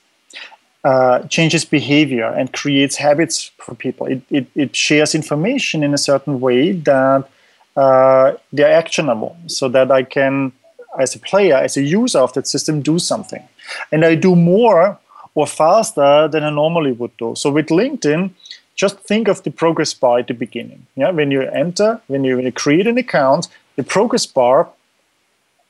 uh, 0.84 1.20
changes 1.28 1.66
behavior, 1.66 2.26
and 2.26 2.54
creates 2.54 2.96
habits 2.96 3.52
for 3.58 3.76
people. 3.76 4.08
It, 4.08 4.22
it, 4.30 4.48
it 4.56 4.76
shares 4.76 5.14
information 5.14 5.84
in 5.84 5.94
a 5.94 5.98
certain 5.98 6.40
way 6.40 6.72
that 6.72 7.30
uh, 7.76 8.34
they're 8.54 8.72
actionable 8.72 9.38
so 9.48 9.68
that 9.70 9.92
I 9.92 10.04
can 10.04 10.52
as 10.98 11.16
a 11.16 11.20
player, 11.20 11.56
as 11.56 11.78
a 11.78 11.82
user 11.82 12.20
of 12.20 12.34
that 12.34 12.48
system, 12.48 12.82
do 12.82 13.00
something. 13.00 13.48
And 13.92 14.04
I 14.04 14.16
do 14.16 14.36
more 14.36 14.98
or 15.36 15.48
faster 15.48 16.28
than 16.28 16.44
I 16.44 16.50
normally 16.50 16.92
would 16.94 17.16
do. 17.18 17.36
So 17.36 17.52
with 17.52 17.68
LinkedIn, 17.68 18.32
just 18.76 19.00
think 19.02 19.28
of 19.28 19.44
the 19.44 19.52
progress 19.52 19.94
bar 19.94 20.20
at 20.20 20.28
the 20.28 20.34
beginning. 20.34 20.88
Yeah, 20.96 21.12
when 21.12 21.32
you 21.32 21.42
enter, 21.42 22.02
when 22.08 22.24
you, 22.24 22.38
when 22.38 22.46
you 22.46 22.52
create 22.52 22.88
an 22.88 22.98
account, 22.98 23.48
the 23.76 23.84
progress 23.84 24.26
bar 24.26 24.70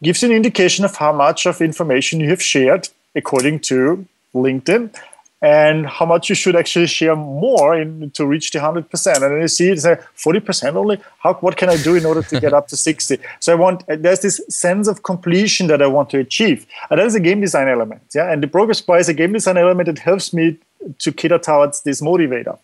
gives 0.02 0.24
an 0.24 0.32
indication 0.32 0.86
of 0.86 0.96
how 0.96 1.12
much 1.12 1.46
of 1.46 1.62
information 1.62 2.20
you 2.20 2.30
have 2.30 2.42
shared 2.42 2.88
according 3.16 3.60
to 3.60 4.06
LinkedIn 4.34 4.94
and 5.42 5.88
how 5.88 6.06
much 6.06 6.28
you 6.28 6.36
should 6.36 6.56
actually 6.56 6.88
share 6.88 7.16
more 7.16 7.80
in, 7.80 8.12
to 8.12 8.26
reach 8.26 8.52
the 8.52 8.60
100%. 8.60 9.14
And 9.14 9.24
then 9.24 9.42
you 9.42 9.48
see 9.48 9.70
it's 9.70 9.86
like 9.86 10.02
40% 10.18 10.76
only. 10.76 11.00
How, 11.20 11.34
what 11.36 11.56
can 11.56 11.70
I 11.70 11.78
do 11.78 11.96
in 11.96 12.06
order 12.06 12.22
to 12.22 12.40
get 12.42 12.54
up 12.54 12.68
to 12.70 12.78
60? 12.78 13.18
So 13.40 13.54
I 13.54 13.56
want, 13.56 13.84
there's 13.88 14.20
this 14.20 14.42
sense 14.50 14.88
of 14.88 15.04
completion 15.04 15.68
that 15.68 15.82
I 15.82 15.88
want 15.88 16.10
to 16.10 16.20
achieve. 16.20 16.66
And 16.90 17.00
that 17.00 17.08
is 17.08 17.16
a 17.16 17.22
game 17.22 17.40
design 17.40 17.70
element. 17.70 18.02
Yeah. 18.14 18.32
And 18.32 18.44
the 18.44 18.48
progress 18.48 18.82
bar 18.82 19.00
is 19.00 19.08
a 19.08 19.14
game 19.14 19.32
design 19.32 19.58
element 19.58 19.88
that 19.88 20.00
helps 20.00 20.34
me 20.34 20.58
to 21.00 21.12
cater 21.12 21.38
towards 21.40 21.82
this 21.84 22.02
motivator. 22.02 22.58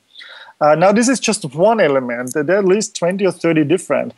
Uh, 0.60 0.75
now, 0.75 0.91
this 0.91 1.08
is 1.08 1.19
just 1.19 1.45
one 1.56 1.80
element. 1.80 2.34
There 2.34 2.56
are 2.56 2.60
at 2.60 2.65
least 2.65 2.95
20 2.95 3.25
or 3.25 3.32
30 3.32 3.63
different 3.65 4.13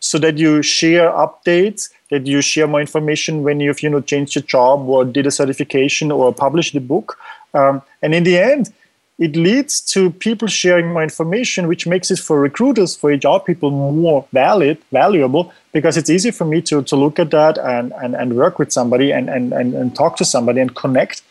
so 0.00 0.18
that 0.18 0.36
you 0.36 0.62
share 0.62 1.10
updates, 1.10 1.88
that 2.14 2.26
you 2.26 2.40
share 2.40 2.66
more 2.66 2.80
information 2.80 3.42
when 3.42 3.60
you've 3.60 3.82
you 3.82 3.90
know 3.90 4.00
changed 4.00 4.34
your 4.36 4.46
job 4.56 4.88
or 4.88 5.04
did 5.04 5.26
a 5.26 5.30
certification 5.30 6.12
or 6.12 6.32
published 6.32 6.74
a 6.74 6.80
book. 6.80 7.18
Um, 7.52 7.82
and 8.02 8.14
in 8.14 8.24
the 8.24 8.38
end, 8.38 8.72
it 9.18 9.36
leads 9.36 9.80
to 9.80 10.10
people 10.10 10.48
sharing 10.48 10.92
more 10.92 11.02
information, 11.02 11.68
which 11.68 11.86
makes 11.86 12.10
it 12.10 12.18
for 12.18 12.40
recruiters, 12.40 12.96
for 12.96 13.10
HR 13.12 13.38
people 13.38 13.70
more 13.70 14.26
valid, 14.32 14.76
valuable, 14.90 15.52
because 15.72 15.96
it's 15.96 16.10
easy 16.10 16.32
for 16.32 16.44
me 16.44 16.60
to, 16.62 16.82
to 16.82 16.96
look 16.96 17.20
at 17.20 17.30
that 17.30 17.56
and, 17.58 17.92
and, 18.02 18.16
and 18.16 18.36
work 18.36 18.58
with 18.58 18.72
somebody 18.72 19.12
and, 19.12 19.30
and, 19.30 19.52
and, 19.52 19.74
and 19.74 19.94
talk 19.94 20.16
to 20.16 20.24
somebody 20.24 20.60
and 20.60 20.74
connect. 20.74 21.22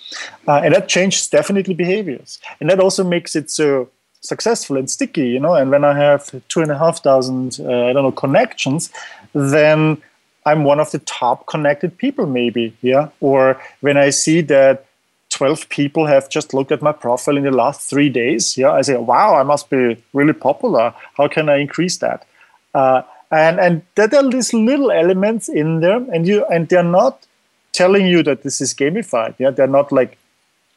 Uh, 0.47 0.61
and 0.63 0.73
that 0.73 0.87
changes 0.87 1.27
definitely 1.27 1.73
behaviors. 1.73 2.39
And 2.61 2.69
that 2.69 2.79
also 2.79 3.03
makes 3.03 3.35
it 3.35 3.51
so 3.51 3.89
successful 4.21 4.77
and 4.77 4.89
sticky, 4.89 5.27
you 5.27 5.39
know. 5.39 5.55
And 5.55 5.69
when 5.69 5.83
I 5.83 5.93
have 5.97 6.31
two 6.47 6.61
and 6.61 6.71
a 6.71 6.77
half 6.77 7.03
thousand, 7.03 7.59
uh, 7.59 7.87
I 7.87 7.93
don't 7.93 8.03
know, 8.03 8.11
connections, 8.11 8.91
then 9.33 10.01
I'm 10.45 10.63
one 10.63 10.79
of 10.79 10.91
the 10.91 10.99
top 10.99 11.47
connected 11.47 11.97
people, 11.97 12.25
maybe, 12.25 12.75
yeah. 12.81 13.09
Or 13.21 13.61
when 13.81 13.97
I 13.97 14.09
see 14.09 14.41
that 14.41 14.85
12 15.29 15.69
people 15.69 16.05
have 16.05 16.29
just 16.29 16.53
looked 16.53 16.71
at 16.71 16.81
my 16.81 16.91
profile 16.91 17.37
in 17.37 17.43
the 17.43 17.51
last 17.51 17.89
three 17.89 18.09
days, 18.09 18.57
yeah, 18.57 18.71
I 18.71 18.81
say, 18.81 18.97
wow, 18.97 19.35
I 19.35 19.43
must 19.43 19.69
be 19.69 20.01
really 20.13 20.33
popular. 20.33 20.93
How 21.17 21.27
can 21.27 21.49
I 21.49 21.57
increase 21.57 21.97
that? 21.97 22.25
Uh, 22.73 23.01
and 23.31 23.59
and 23.59 23.81
there 23.95 24.13
are 24.13 24.29
these 24.29 24.53
little 24.53 24.91
elements 24.91 25.49
in 25.49 25.79
there, 25.79 25.97
and 26.13 26.27
you 26.27 26.45
and 26.45 26.69
they're 26.69 26.83
not 26.83 27.25
telling 27.71 28.05
you 28.05 28.21
that 28.23 28.43
this 28.43 28.61
is 28.61 28.73
gamified. 28.73 29.33
Yeah, 29.39 29.49
they're 29.49 29.67
not 29.67 29.91
like 29.91 30.17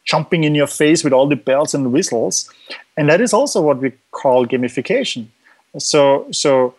jumping 0.04 0.44
in 0.44 0.54
your 0.54 0.66
face 0.66 1.04
with 1.04 1.12
all 1.12 1.28
the 1.28 1.36
bells 1.36 1.74
and 1.74 1.92
whistles, 1.92 2.50
and 2.96 3.10
that 3.10 3.20
is 3.20 3.34
also 3.34 3.60
what 3.60 3.78
we 3.78 3.92
call 4.10 4.46
gamification. 4.46 5.26
So 5.78 6.26
so 6.30 6.74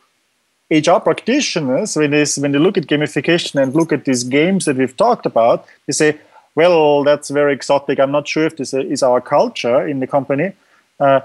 HR 0.69 0.99
practitioners, 0.99 1.95
when 1.95 2.11
they, 2.11 2.25
when 2.37 2.51
they 2.51 2.59
look 2.59 2.77
at 2.77 2.87
gamification 2.87 3.61
and 3.61 3.73
look 3.73 3.93
at 3.93 4.05
these 4.05 4.23
games 4.23 4.65
that 4.65 4.75
we've 4.75 4.97
talked 4.97 5.25
about, 5.25 5.65
they 5.85 5.93
say, 5.93 6.19
well, 6.55 7.03
that's 7.03 7.29
very 7.29 7.53
exotic. 7.53 7.99
I'm 7.99 8.11
not 8.11 8.27
sure 8.27 8.45
if 8.45 8.57
this 8.57 8.73
is 8.73 9.03
our 9.03 9.21
culture 9.21 9.87
in 9.87 9.99
the 9.99 10.07
company. 10.07 10.53
Uh, 10.99 11.21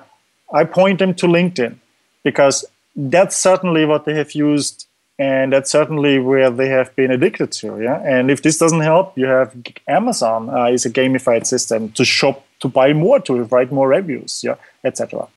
I 0.53 0.65
point 0.65 0.99
them 0.99 1.15
to 1.15 1.27
LinkedIn 1.27 1.77
because 2.23 2.65
that's 2.95 3.37
certainly 3.37 3.85
what 3.85 4.05
they 4.05 4.15
have 4.15 4.33
used 4.33 4.87
and 5.19 5.53
that's 5.53 5.71
certainly 5.71 6.19
where 6.19 6.51
they 6.51 6.69
have 6.69 6.95
been 6.97 7.11
addicted 7.11 7.53
to. 7.53 7.81
Yeah, 7.81 8.03
and 8.05 8.31
if 8.31 8.43
this 8.43 8.59
doesn't 8.59 8.81
help, 8.81 9.17
you 9.17 9.27
have 9.27 9.55
Amazon 9.87 10.51
uh, 10.51 10.67
is 10.67 10.85
a 10.87 10.91
gamified 10.91 11.47
system 11.47 11.91
to 11.93 12.05
shop, 12.05 12.45
to 12.61 12.69
buy 12.69 12.93
more, 12.93 13.21
to 13.21 13.45
write 13.45 13.71
more 13.71 13.89
reviews, 13.89 14.43
yeah, 14.43 14.57
etc. 14.85 15.29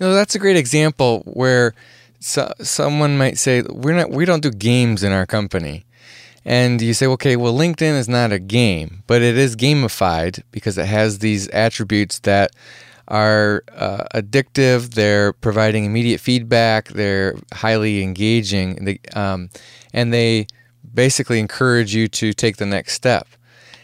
No, 0.00 0.14
that's 0.14 0.34
a 0.34 0.38
great 0.38 0.56
example 0.56 1.22
where 1.26 1.74
so, 2.20 2.52
someone 2.60 3.16
might 3.16 3.38
say 3.38 3.62
we're 3.62 3.96
not 3.96 4.10
we 4.10 4.24
don't 4.24 4.42
do 4.42 4.50
games 4.50 5.02
in 5.02 5.12
our 5.12 5.26
company. 5.26 5.84
And 6.44 6.80
you 6.80 6.94
say 6.94 7.06
okay 7.06 7.36
well 7.36 7.52
linkedin 7.52 7.98
is 7.98 8.08
not 8.08 8.32
a 8.32 8.38
game 8.38 9.02
but 9.06 9.20
it 9.22 9.36
is 9.36 9.54
gamified 9.54 10.42
because 10.50 10.78
it 10.78 10.86
has 10.86 11.18
these 11.18 11.48
attributes 11.48 12.20
that 12.20 12.52
are 13.08 13.64
uh, 13.74 14.04
addictive 14.14 14.90
they're 14.94 15.32
providing 15.32 15.84
immediate 15.84 16.20
feedback 16.20 16.88
they're 16.88 17.34
highly 17.52 18.02
engaging 18.02 18.84
they, 18.84 19.00
um, 19.14 19.50
and 19.92 20.12
they 20.12 20.46
basically 20.94 21.38
encourage 21.38 21.94
you 21.94 22.08
to 22.08 22.32
take 22.32 22.56
the 22.56 22.66
next 22.66 22.94
step. 22.94 23.26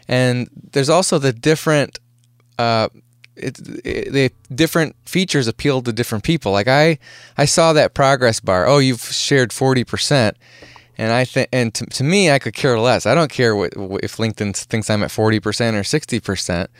And 0.08 0.48
there's 0.72 0.88
also 0.88 1.18
the 1.18 1.32
different 1.32 1.98
uh, 2.58 2.88
it, 3.36 3.58
it, 3.84 4.12
the 4.12 4.32
different 4.54 4.96
features 5.04 5.46
appeal 5.46 5.82
to 5.82 5.92
different 5.92 6.24
people. 6.24 6.52
Like 6.52 6.68
I, 6.68 6.98
I 7.36 7.44
saw 7.44 7.72
that 7.72 7.94
progress 7.94 8.40
bar. 8.40 8.66
Oh, 8.66 8.78
you've 8.78 9.02
shared 9.02 9.52
forty 9.52 9.84
percent, 9.84 10.36
and 10.96 11.12
I 11.12 11.24
think, 11.24 11.48
and 11.52 11.74
to, 11.74 11.86
to 11.86 12.04
me, 12.04 12.30
I 12.30 12.38
could 12.38 12.54
care 12.54 12.78
less. 12.78 13.06
I 13.06 13.14
don't 13.14 13.30
care 13.30 13.54
what, 13.54 13.72
if 14.02 14.16
LinkedIn 14.16 14.56
thinks 14.56 14.90
I'm 14.90 15.02
at 15.02 15.10
forty 15.10 15.40
percent 15.40 15.76
or 15.76 15.84
sixty 15.84 16.20
percent, 16.20 16.70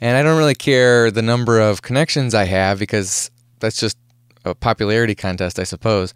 and 0.00 0.16
I 0.16 0.22
don't 0.22 0.38
really 0.38 0.54
care 0.54 1.10
the 1.10 1.22
number 1.22 1.60
of 1.60 1.82
connections 1.82 2.34
I 2.34 2.44
have 2.44 2.78
because 2.78 3.30
that's 3.60 3.80
just 3.80 3.98
a 4.44 4.54
popularity 4.54 5.14
contest, 5.14 5.58
I 5.58 5.64
suppose. 5.64 6.14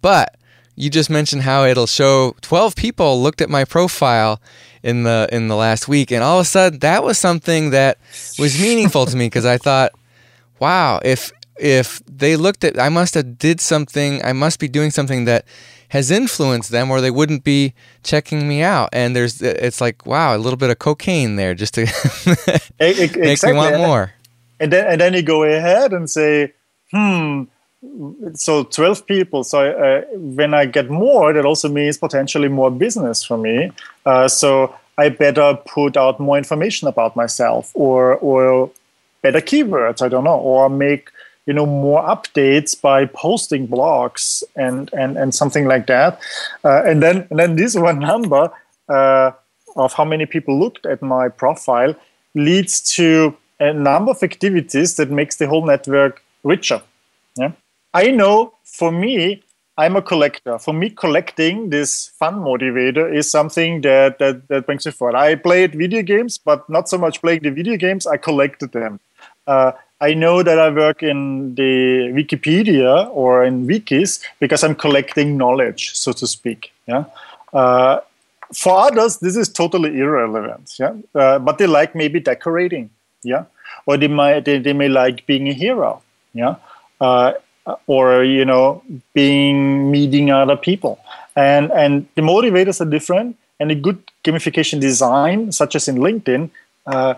But 0.00 0.36
you 0.78 0.90
just 0.90 1.10
mentioned 1.10 1.42
how 1.42 1.64
it'll 1.64 1.86
show 1.86 2.36
12 2.40 2.76
people 2.76 3.20
looked 3.20 3.40
at 3.40 3.50
my 3.50 3.64
profile 3.64 4.40
in 4.82 5.02
the 5.02 5.28
in 5.32 5.48
the 5.48 5.56
last 5.56 5.88
week 5.88 6.10
and 6.10 6.22
all 6.22 6.38
of 6.38 6.42
a 6.42 6.48
sudden 6.48 6.78
that 6.80 7.02
was 7.02 7.18
something 7.18 7.70
that 7.70 7.98
was 8.38 8.60
meaningful 8.60 9.06
to 9.06 9.16
me 9.16 9.26
because 9.26 9.44
I 9.44 9.58
thought 9.58 9.92
wow 10.60 11.00
if 11.04 11.32
if 11.58 12.00
they 12.06 12.36
looked 12.36 12.64
at 12.64 12.78
I 12.78 12.88
must 12.88 13.14
have 13.14 13.38
did 13.38 13.60
something 13.60 14.24
I 14.24 14.32
must 14.32 14.60
be 14.60 14.68
doing 14.68 14.90
something 14.90 15.24
that 15.24 15.44
has 15.90 16.10
influenced 16.10 16.70
them 16.70 16.90
or 16.90 17.00
they 17.00 17.10
wouldn't 17.10 17.44
be 17.44 17.74
checking 18.02 18.46
me 18.46 18.62
out 18.62 18.90
and 18.92 19.16
there's 19.16 19.40
it's 19.42 19.80
like 19.80 20.06
wow 20.06 20.36
a 20.36 20.38
little 20.38 20.56
bit 20.56 20.70
of 20.70 20.78
cocaine 20.78 21.36
there 21.36 21.54
just 21.54 21.74
to 21.74 21.82
exactly. 22.78 23.20
make 23.20 23.42
me 23.42 23.52
want 23.52 23.76
more 23.76 24.12
and 24.60 24.72
then 24.72 24.86
and 24.86 25.00
then 25.00 25.14
you 25.14 25.22
go 25.22 25.42
ahead 25.44 25.92
and 25.92 26.08
say 26.10 26.52
hmm 26.92 27.44
so 28.34 28.64
12 28.64 29.06
people. 29.06 29.44
So 29.44 29.70
uh, 29.70 30.02
when 30.16 30.54
i 30.54 30.66
get 30.66 30.90
more 30.90 31.32
that 31.32 31.44
also 31.44 31.68
means 31.68 31.98
potentially 31.98 32.48
more 32.48 32.70
business 32.70 33.24
for 33.24 33.38
me. 33.38 33.72
Uh, 34.04 34.28
so 34.28 34.74
i 34.96 35.08
better 35.08 35.56
put 35.66 35.96
out 35.96 36.18
more 36.18 36.38
information 36.38 36.88
about 36.88 37.14
myself 37.14 37.70
or 37.74 38.16
or 38.16 38.70
better 39.22 39.40
keywords 39.40 40.02
i 40.02 40.08
don't 40.08 40.24
know 40.24 40.38
or 40.38 40.68
make 40.68 41.10
you 41.46 41.54
know 41.54 41.66
more 41.66 42.02
updates 42.02 42.78
by 42.80 43.06
posting 43.06 43.66
blogs 43.66 44.42
and 44.54 44.90
and 44.92 45.16
and 45.16 45.34
something 45.34 45.66
like 45.66 45.86
that. 45.86 46.20
Uh, 46.64 46.82
and 46.84 47.02
then 47.02 47.26
and 47.30 47.38
then 47.38 47.56
this 47.56 47.74
one 47.74 47.98
number 47.98 48.50
uh, 48.88 49.30
of 49.76 49.92
how 49.94 50.04
many 50.04 50.26
people 50.26 50.58
looked 50.58 50.84
at 50.84 51.00
my 51.00 51.28
profile 51.28 51.94
leads 52.34 52.80
to 52.96 53.34
a 53.60 53.72
number 53.72 54.10
of 54.10 54.22
activities 54.22 54.96
that 54.96 55.10
makes 55.10 55.36
the 55.36 55.46
whole 55.48 55.64
network 55.64 56.22
richer 56.44 56.82
I 57.98 58.12
know 58.12 58.54
for 58.62 58.92
me, 58.92 59.42
I'm 59.76 59.96
a 59.96 60.02
collector. 60.02 60.56
For 60.58 60.72
me, 60.72 60.90
collecting 60.90 61.70
this 61.70 62.10
fun 62.20 62.36
motivator 62.36 63.12
is 63.12 63.28
something 63.28 63.80
that, 63.80 64.20
that, 64.20 64.46
that 64.48 64.66
brings 64.66 64.86
me 64.86 64.92
forward. 64.92 65.16
I 65.16 65.34
played 65.34 65.74
video 65.74 66.02
games, 66.02 66.38
but 66.38 66.68
not 66.70 66.88
so 66.88 66.96
much 66.96 67.20
playing 67.20 67.42
the 67.42 67.50
video 67.50 67.76
games, 67.76 68.06
I 68.06 68.16
collected 68.16 68.70
them. 68.70 69.00
Uh, 69.48 69.72
I 70.00 70.14
know 70.14 70.44
that 70.44 70.60
I 70.60 70.68
work 70.70 71.02
in 71.02 71.56
the 71.56 72.12
Wikipedia 72.18 73.08
or 73.10 73.42
in 73.42 73.66
wikis 73.66 74.22
because 74.38 74.62
I'm 74.62 74.76
collecting 74.76 75.36
knowledge, 75.36 75.96
so 75.96 76.12
to 76.12 76.26
speak. 76.26 76.72
Yeah. 76.86 77.04
Uh, 77.52 77.98
for 78.54 78.78
others, 78.78 79.18
this 79.18 79.36
is 79.36 79.48
totally 79.48 79.98
irrelevant. 79.98 80.72
Yeah. 80.78 80.94
Uh, 81.14 81.40
but 81.40 81.58
they 81.58 81.66
like 81.66 81.96
maybe 81.96 82.20
decorating. 82.20 82.90
Yeah. 83.24 83.46
Or 83.86 83.96
they 83.96 84.06
might 84.06 84.44
they, 84.44 84.60
they 84.60 84.72
may 84.72 84.88
like 84.88 85.26
being 85.26 85.48
a 85.48 85.52
hero. 85.52 86.00
Yeah. 86.32 86.54
Uh, 87.00 87.32
or 87.86 88.24
you 88.24 88.44
know 88.44 88.82
being 89.14 89.90
meeting 89.90 90.30
other 90.30 90.56
people. 90.56 90.98
And 91.36 91.70
and 91.72 92.06
the 92.14 92.22
motivators 92.22 92.80
are 92.80 92.90
different 92.90 93.36
and 93.60 93.70
a 93.70 93.74
good 93.74 94.02
gamification 94.24 94.80
design 94.80 95.52
such 95.52 95.74
as 95.74 95.88
in 95.88 95.96
linkedin 95.96 96.50
uh, 96.86 97.14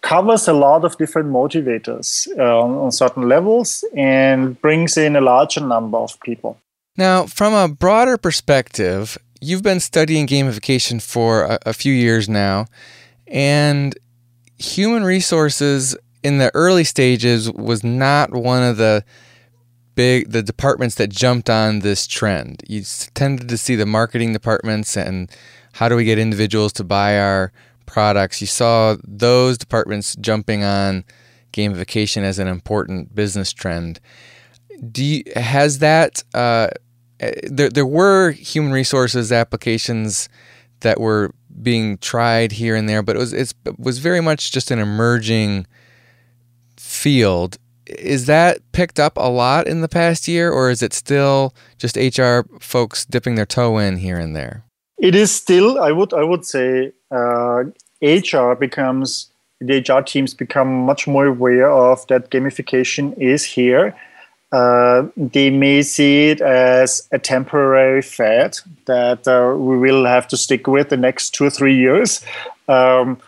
covers 0.00 0.48
a 0.48 0.52
lot 0.52 0.84
of 0.84 0.96
different 0.98 1.30
motivators 1.30 2.26
uh, 2.38 2.60
on 2.60 2.90
certain 2.92 3.28
levels 3.28 3.84
and 3.96 4.60
brings 4.60 4.96
in 4.96 5.16
a 5.16 5.20
larger 5.20 5.60
number 5.60 5.98
of 5.98 6.18
people. 6.20 6.58
Now 6.96 7.26
from 7.26 7.54
a 7.54 7.68
broader 7.68 8.16
perspective 8.18 9.18
you've 9.40 9.62
been 9.62 9.80
studying 9.80 10.26
gamification 10.26 11.02
for 11.02 11.42
a, 11.42 11.58
a 11.66 11.72
few 11.72 11.92
years 11.92 12.28
now 12.28 12.66
and 13.26 13.96
human 14.58 15.04
resources 15.04 15.96
in 16.22 16.38
the 16.38 16.54
early 16.54 16.84
stages 16.84 17.50
was 17.50 17.82
not 17.82 18.32
one 18.32 18.62
of 18.62 18.76
the 18.76 19.04
big 19.94 20.30
the 20.30 20.42
departments 20.42 20.94
that 20.96 21.10
jumped 21.10 21.50
on 21.50 21.80
this 21.80 22.06
trend. 22.06 22.62
You 22.68 22.82
tended 23.14 23.48
to 23.48 23.58
see 23.58 23.76
the 23.76 23.86
marketing 23.86 24.32
departments 24.32 24.96
and 24.96 25.30
how 25.74 25.88
do 25.88 25.96
we 25.96 26.04
get 26.04 26.18
individuals 26.18 26.72
to 26.74 26.84
buy 26.84 27.18
our 27.18 27.52
products. 27.86 28.40
You 28.40 28.46
saw 28.46 28.96
those 29.04 29.58
departments 29.58 30.16
jumping 30.16 30.64
on 30.64 31.04
gamification 31.52 32.22
as 32.22 32.38
an 32.38 32.48
important 32.48 33.14
business 33.14 33.52
trend. 33.52 34.00
Do 34.90 35.04
you, 35.04 35.24
has 35.36 35.78
that 35.78 36.24
uh, 36.34 36.68
eh, 37.20 37.32
there 37.44 37.70
there 37.70 37.86
were 37.86 38.32
human 38.32 38.72
resources 38.72 39.30
applications 39.30 40.28
that 40.80 41.00
were 41.00 41.32
being 41.62 41.98
tried 41.98 42.52
here 42.52 42.74
and 42.74 42.88
there, 42.88 43.02
but 43.02 43.16
it 43.16 43.18
was 43.18 43.32
it 43.32 43.54
was 43.78 43.98
very 43.98 44.20
much 44.20 44.50
just 44.52 44.70
an 44.70 44.78
emerging 44.78 45.66
field 46.76 47.58
is 47.86 48.26
that 48.26 48.60
picked 48.72 49.00
up 49.00 49.16
a 49.16 49.30
lot 49.30 49.66
in 49.66 49.80
the 49.80 49.88
past 49.88 50.28
year, 50.28 50.50
or 50.50 50.70
is 50.70 50.82
it 50.82 50.92
still 50.92 51.54
just 51.78 51.96
HR 51.96 52.40
folks 52.60 53.04
dipping 53.04 53.34
their 53.34 53.46
toe 53.46 53.78
in 53.78 53.98
here 53.98 54.18
and 54.18 54.34
there? 54.36 54.64
It 54.98 55.14
is 55.14 55.32
still. 55.32 55.80
I 55.80 55.92
would. 55.92 56.12
I 56.12 56.22
would 56.22 56.44
say 56.44 56.92
uh, 57.10 57.64
HR 58.02 58.54
becomes 58.54 59.30
the 59.60 59.78
HR 59.80 60.02
teams 60.02 60.34
become 60.34 60.84
much 60.84 61.06
more 61.06 61.26
aware 61.26 61.70
of 61.70 62.06
that 62.08 62.30
gamification 62.30 63.16
is 63.18 63.44
here. 63.44 63.96
Uh, 64.50 65.06
they 65.16 65.48
may 65.48 65.82
see 65.82 66.28
it 66.28 66.40
as 66.42 67.08
a 67.10 67.18
temporary 67.18 68.02
fad 68.02 68.58
that 68.84 69.26
uh, 69.26 69.56
we 69.56 69.78
will 69.78 70.04
have 70.04 70.28
to 70.28 70.36
stick 70.36 70.66
with 70.66 70.90
the 70.90 70.96
next 70.96 71.30
two 71.30 71.44
or 71.44 71.50
three 71.50 71.74
years. 71.74 72.20
Um, 72.68 73.18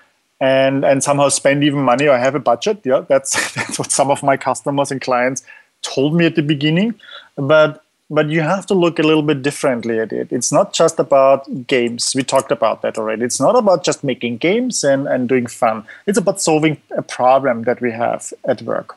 and 0.40 0.84
and 0.84 1.02
somehow 1.02 1.28
spend 1.28 1.64
even 1.64 1.80
money 1.80 2.06
or 2.08 2.18
have 2.18 2.34
a 2.34 2.40
budget. 2.40 2.80
Yeah, 2.84 3.04
that's 3.08 3.54
that's 3.54 3.78
what 3.78 3.90
some 3.90 4.10
of 4.10 4.22
my 4.22 4.36
customers 4.36 4.90
and 4.90 5.00
clients 5.00 5.44
told 5.82 6.14
me 6.14 6.26
at 6.26 6.34
the 6.34 6.42
beginning. 6.42 6.94
But 7.36 7.84
but 8.10 8.28
you 8.28 8.42
have 8.42 8.66
to 8.66 8.74
look 8.74 8.98
a 8.98 9.02
little 9.02 9.22
bit 9.22 9.42
differently 9.42 9.98
at 9.98 10.12
it. 10.12 10.30
It's 10.30 10.52
not 10.52 10.72
just 10.72 10.98
about 10.98 11.66
games. 11.66 12.14
We 12.14 12.22
talked 12.22 12.52
about 12.52 12.82
that 12.82 12.98
already. 12.98 13.24
It's 13.24 13.40
not 13.40 13.56
about 13.56 13.82
just 13.82 14.04
making 14.04 14.38
games 14.38 14.84
and, 14.84 15.08
and 15.08 15.28
doing 15.28 15.46
fun. 15.46 15.84
It's 16.06 16.18
about 16.18 16.40
solving 16.40 16.80
a 16.96 17.02
problem 17.02 17.62
that 17.62 17.80
we 17.80 17.90
have 17.92 18.32
at 18.46 18.60
work. 18.62 18.96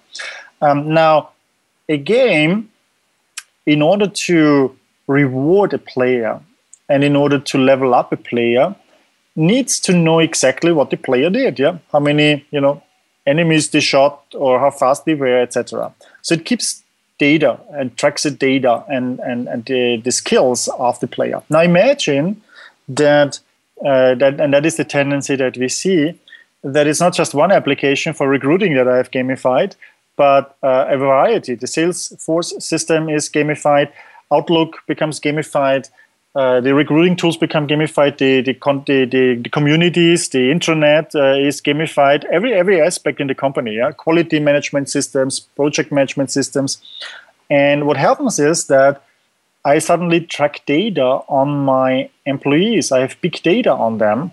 Um, 0.62 0.94
now, 0.94 1.30
a 1.88 1.98
game, 1.98 2.70
in 3.66 3.82
order 3.82 4.08
to 4.08 4.76
reward 5.08 5.74
a 5.74 5.78
player 5.78 6.42
and 6.90 7.04
in 7.04 7.16
order 7.16 7.40
to 7.40 7.58
level 7.58 7.94
up 7.94 8.12
a 8.12 8.18
player, 8.18 8.76
needs 9.38 9.80
to 9.80 9.94
know 9.94 10.20
exactly 10.20 10.74
what 10.74 10.90
the 10.90 10.98
player 10.98 11.30
did. 11.30 11.60
Yeah, 11.60 11.78
how 11.94 12.00
many 12.00 12.46
you 12.52 12.60
know 12.60 12.84
enemies 13.26 13.70
they 13.70 13.80
shot 13.80 14.24
or 14.34 14.60
how 14.60 14.72
fast 14.72 15.06
they 15.06 15.14
were, 15.14 15.40
etc. 15.40 15.94
So 16.22 16.36
it 16.36 16.46
keeps 16.46 16.84
data 17.18 17.60
and 17.72 17.96
tracks 17.98 18.24
the 18.24 18.32
data 18.32 18.84
and, 18.88 19.20
and, 19.20 19.48
and 19.48 19.66
the, 19.66 19.98
the 20.04 20.12
skills 20.12 20.68
of 20.80 21.00
the 21.00 21.08
player. 21.08 21.42
Now 21.50 21.62
imagine 21.62 22.42
that, 22.88 23.40
uh, 23.86 24.16
that, 24.16 24.40
and 24.40 24.54
that 24.54 24.66
is 24.66 24.78
the 24.78 24.86
tendency 24.86 25.36
that 25.36 25.58
we 25.58 25.68
see, 25.68 26.20
that 26.64 26.88
it's 26.88 27.00
not 27.00 27.14
just 27.14 27.34
one 27.34 27.52
application 27.52 28.14
for 28.14 28.28
recruiting 28.28 28.76
that 28.76 28.88
I 28.88 28.98
have 28.98 29.12
gamified, 29.12 29.76
but 30.16 30.58
uh, 30.64 30.86
a 30.90 30.98
variety. 30.98 31.56
The 31.56 31.68
Salesforce 31.68 32.62
system 32.62 33.10
is 33.10 33.30
gamified, 33.30 33.92
Outlook 34.32 34.78
becomes 34.88 35.20
gamified, 35.20 35.90
uh, 36.38 36.62
the 36.62 36.72
recruiting 36.72 37.16
tools 37.16 37.36
become 37.36 37.68
gamified. 37.68 38.20
The 38.20 38.42
the, 38.42 38.54
the, 38.86 39.06
the, 39.06 39.42
the 39.42 39.50
communities, 39.50 40.30
the 40.30 40.52
internet 40.52 41.16
uh, 41.16 41.34
is 41.34 41.60
gamified. 41.62 42.26
Every 42.26 42.54
every 42.54 42.80
aspect 42.80 43.20
in 43.20 43.26
the 43.26 43.34
company, 43.34 43.78
yeah, 43.78 43.92
quality 43.92 44.40
management 44.40 44.88
systems, 44.88 45.40
project 45.40 45.92
management 45.92 46.30
systems, 46.30 46.78
and 47.50 47.88
what 47.88 47.98
happens 47.98 48.38
is 48.38 48.68
that 48.68 49.02
I 49.66 49.80
suddenly 49.80 50.22
track 50.22 50.62
data 50.68 51.22
on 51.28 51.66
my 51.66 52.08
employees. 52.28 52.92
I 52.92 53.00
have 53.00 53.20
big 53.22 53.42
data 53.42 53.72
on 53.72 53.98
them, 53.98 54.30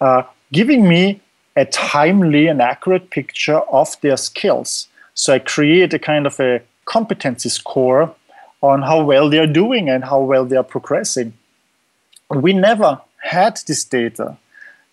uh, 0.00 0.22
giving 0.52 0.88
me 0.88 1.20
a 1.56 1.64
timely 1.64 2.46
and 2.46 2.62
accurate 2.62 3.10
picture 3.10 3.58
of 3.58 4.00
their 4.02 4.16
skills. 4.16 4.86
So 5.14 5.34
I 5.34 5.40
create 5.40 5.92
a 5.94 5.98
kind 5.98 6.28
of 6.28 6.38
a 6.38 6.62
competency 6.84 7.48
score 7.48 8.14
on 8.62 8.82
how 8.82 9.02
well 9.02 9.28
they 9.28 9.38
are 9.38 9.48
doing 9.48 9.88
and 9.88 10.04
how 10.04 10.20
well 10.20 10.44
they 10.44 10.56
are 10.56 10.62
progressing 10.62 11.32
we 12.30 12.52
never 12.52 13.00
had 13.22 13.60
this 13.66 13.84
data. 13.84 14.36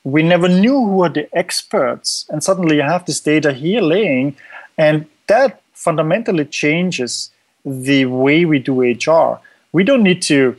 We 0.04 0.24
never 0.24 0.48
knew 0.48 0.86
who 0.86 1.04
are 1.04 1.10
the 1.10 1.28
experts. 1.38 2.26
And 2.30 2.44
suddenly 2.44 2.78
you 2.78 2.82
have 2.82 3.06
this 3.06 3.20
data 3.20 3.54
here 3.54 3.82
laying, 3.82 4.36
and 4.78 5.06
that 5.28 5.62
fundamentally 5.74 6.46
changes 6.46 7.32
the 7.66 8.06
way 8.06 8.46
we 8.46 8.60
do 8.60 8.82
HR. 8.82 9.40
We 9.72 9.84
don't 9.84 10.04
need 10.04 10.22
to 10.24 10.56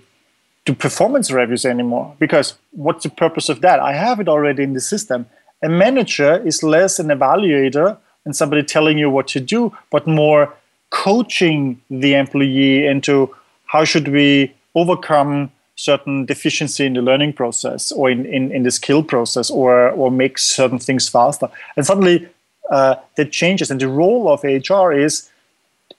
do 0.65 0.75
performance 0.75 1.31
reviews 1.31 1.65
anymore 1.65 2.15
because 2.19 2.55
what's 2.73 3.05
the 3.05 3.11
purpose 3.11 3.49
of 3.49 3.63
that? 3.63 3.81
I 3.81 3.95
have 3.95 4.21
it 4.21 4.29
already 4.29 4.63
in 4.63 4.75
the 4.75 4.81
system. 4.81 5.27
A 5.63 5.69
manager 5.69 6.47
is 6.47 6.63
less 6.63 6.99
an 6.99 7.09
evaluator 7.09 7.97
and 8.25 8.37
somebody 8.37 8.63
telling 8.63 8.99
you 8.99 9.09
what 9.09 9.29
to 9.29 9.41
do, 9.41 9.75
but 9.91 10.07
more 10.07 10.55
coaching 10.91 11.81
the 11.91 12.15
employee 12.15 12.87
into 12.87 13.35
how 13.67 13.85
should 13.85 14.09
we 14.09 14.55
overcome 14.75 15.51
certain 15.79 16.25
deficiency 16.25 16.85
in 16.85 16.95
the 16.95 17.01
learning 17.01 17.33
process 17.33 17.93
or 17.93 18.11
in, 18.11 18.27
in, 18.27 18.51
in 18.51 18.65
the 18.65 18.71
skill 18.71 19.01
process 19.01 19.49
or, 19.49 19.91
or 19.91 20.11
make 20.11 20.37
certain 20.37 20.79
things 20.79 21.09
faster. 21.09 21.49
And 21.77 21.87
suddenly 21.87 22.29
uh, 22.71 22.97
that 23.17 23.31
changes. 23.31 23.71
And 23.71 23.81
the 23.81 23.87
role 23.87 24.29
of 24.29 24.43
HR 24.43 24.91
is 24.93 25.31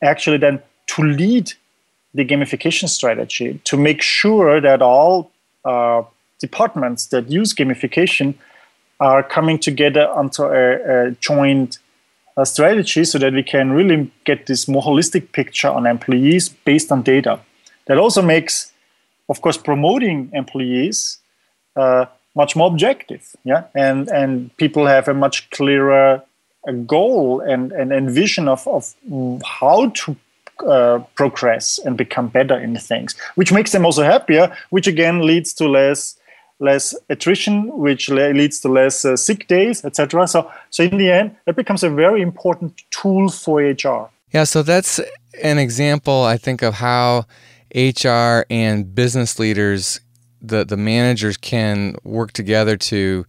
actually 0.02 0.38
then 0.38 0.62
to 0.88 1.04
lead 1.04 1.54
the 2.14 2.26
gamification 2.26 2.90
strategy, 2.90 3.62
to 3.64 3.78
make 3.78 4.02
sure 4.02 4.60
that 4.60 4.82
all 4.82 5.32
uh, 5.64 6.04
departments 6.40 7.06
that 7.08 7.32
use 7.32 7.54
gamification 7.54 8.34
are 9.00 9.24
coming 9.24 9.58
together 9.58 10.10
onto 10.10 10.44
a, 10.44 11.08
a 11.08 11.12
joint 11.22 11.80
uh, 12.36 12.44
strategy 12.44 13.06
so 13.06 13.18
that 13.18 13.32
we 13.32 13.44
can 13.44 13.72
really 13.72 14.12
get 14.26 14.46
this 14.48 14.68
more 14.68 14.82
holistic 14.82 15.32
picture 15.32 15.70
on 15.70 15.86
employees 15.86 16.50
based 16.50 16.92
on 16.92 17.02
data. 17.02 17.40
That 17.86 17.98
also 17.98 18.22
makes 18.22 18.74
of 19.30 19.42
course, 19.42 19.58
promoting 19.58 20.30
employees 20.34 21.20
uh, 21.76 22.06
much 22.36 22.56
more 22.56 22.68
objective. 22.68 23.36
Yeah, 23.44 23.66
and 23.76 24.10
and 24.10 24.56
people 24.58 24.86
have 24.88 25.08
a 25.08 25.14
much 25.14 25.50
clearer 25.52 26.24
uh, 26.68 26.72
goal 26.72 27.42
and, 27.42 27.72
and, 27.72 27.94
and 27.94 28.10
vision 28.10 28.48
of, 28.48 28.68
of 28.68 28.94
how 29.46 29.90
to 29.90 30.16
uh, 30.68 31.00
progress 31.16 31.80
and 31.86 31.98
become 31.98 32.28
better 32.28 32.60
in 32.60 32.76
things, 32.76 33.16
which 33.36 33.54
makes 33.54 33.72
them 33.72 33.86
also 33.86 34.04
happier, 34.04 34.54
which 34.72 34.88
again 34.88 35.22
leads 35.26 35.54
to 35.54 35.70
less 35.70 36.18
less 36.62 36.94
attrition, 37.10 37.70
which 37.78 38.10
leads 38.10 38.60
to 38.60 38.68
less 38.68 39.06
uh, 39.06 39.16
sick 39.16 39.48
days, 39.48 39.86
etc. 39.86 40.28
So, 40.28 40.52
so 40.70 40.84
in 40.84 40.98
the 40.98 41.10
end, 41.10 41.36
that 41.46 41.56
becomes 41.56 41.84
a 41.84 41.90
very 41.90 42.22
important 42.22 42.84
tool 42.92 43.30
for 43.30 43.62
HR. 43.62 44.10
Yeah, 44.34 44.44
so 44.44 44.62
that's 44.62 45.00
an 45.42 45.58
example, 45.58 46.24
I 46.24 46.36
think, 46.36 46.62
of 46.62 46.74
how 46.74 47.26
HR 47.76 48.46
and 48.50 48.94
business 48.94 49.40
leaders, 49.40 50.02
the 50.42 50.66
the 50.66 50.78
managers 50.78 51.38
can 51.38 51.96
work 52.04 52.32
together 52.32 52.78
to 52.78 53.26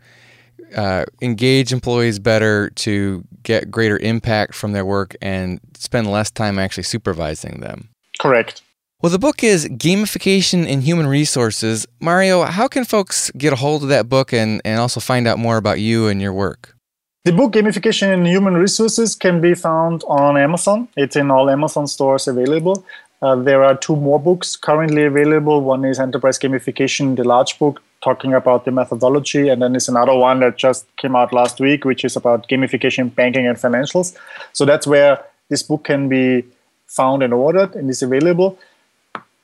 uh, 0.77 1.05
engage 1.21 1.73
employees 1.73 2.19
better, 2.19 2.71
to 2.71 3.25
get 3.43 3.71
greater 3.71 3.99
impact 3.99 4.55
from 4.55 4.73
their 4.73 4.85
work, 4.85 5.17
and 5.21 5.61
spend 5.75 6.11
less 6.11 6.31
time 6.31 6.59
actually 6.59 6.85
supervising 6.85 7.61
them. 7.61 7.89
Correct. 8.21 8.63
Well, 9.03 9.11
the 9.11 9.19
book 9.19 9.43
is 9.43 9.67
Gamification 9.67 10.67
in 10.67 10.83
Human 10.83 11.07
Resources. 11.07 11.87
Mario, 12.01 12.43
how 12.43 12.69
can 12.69 12.85
folks 12.85 13.31
get 13.31 13.53
a 13.53 13.57
hold 13.57 13.83
of 13.83 13.89
that 13.89 14.11
book 14.11 14.33
and, 14.33 14.61
and 14.63 14.79
also 14.79 15.01
find 15.01 15.27
out 15.27 15.39
more 15.39 15.57
about 15.57 15.81
you 15.81 16.07
and 16.07 16.21
your 16.21 16.35
work? 16.35 16.77
The 17.25 17.33
book 17.33 17.53
Gamification 17.53 18.13
in 18.13 18.27
Human 18.27 18.55
Resources 18.55 19.17
can 19.17 19.41
be 19.41 19.55
found 19.55 20.05
on 20.07 20.37
Amazon. 20.37 20.89
It's 20.97 21.17
in 21.17 21.31
all 21.31 21.49
Amazon 21.49 21.87
stores 21.87 22.29
available. 22.29 22.85
Uh, 23.23 23.37
there 23.37 23.63
are 23.63 23.77
two 23.77 23.95
more 23.97 24.19
books 24.19 24.57
currently 24.57 25.05
available. 25.05 25.61
One 25.61 25.85
is 25.85 26.01
Enterprise 26.01 26.39
Gamification, 26.39 27.17
the 27.17 27.25
large 27.25 27.59
book 27.59 27.83
talking 28.03 28.33
about 28.33 28.65
the 28.65 28.71
methodology, 28.71 29.49
and 29.49 29.61
then 29.61 29.73
there's 29.73 29.91
another 29.91 30.15
one 30.15 30.41
that 30.41 30.57
just 30.57 30.87
came 30.97 31.15
out 31.15 31.35
last 31.35 31.61
week, 31.61 31.85
which 31.85 32.03
is 32.03 32.17
about 32.17 32.49
gamification, 32.49 33.15
banking, 33.15 33.47
and 33.47 33.59
financials. 33.59 34.17
So 34.55 34.65
that's 34.65 34.87
where 34.87 35.23
this 35.51 35.63
book 35.63 35.85
can 35.85 36.09
be 36.09 36.47
found 36.87 37.23
and 37.23 37.35
ordered 37.35 37.75
and 37.75 37.91
is 37.91 38.01
available. 38.03 38.59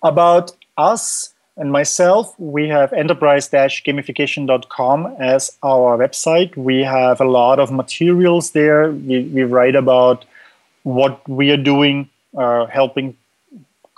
About 0.03 0.53
us 0.79 1.35
and 1.59 1.71
myself, 1.71 2.35
we 2.39 2.69
have 2.69 2.95
enterprise-gamification.com 2.95 5.17
as 5.19 5.51
our 5.63 5.99
website. 5.99 6.57
We 6.57 6.83
have 6.83 7.21
a 7.21 7.25
lot 7.25 7.59
of 7.59 7.71
materials 7.71 8.53
there. 8.53 8.91
We, 8.91 9.25
we 9.25 9.45
write 9.45 9.75
about 9.75 10.25
what 10.83 11.29
we 11.29 11.51
are 11.51 11.59
doing, 11.59 12.09
uh, 12.37 12.65
helping 12.67 13.17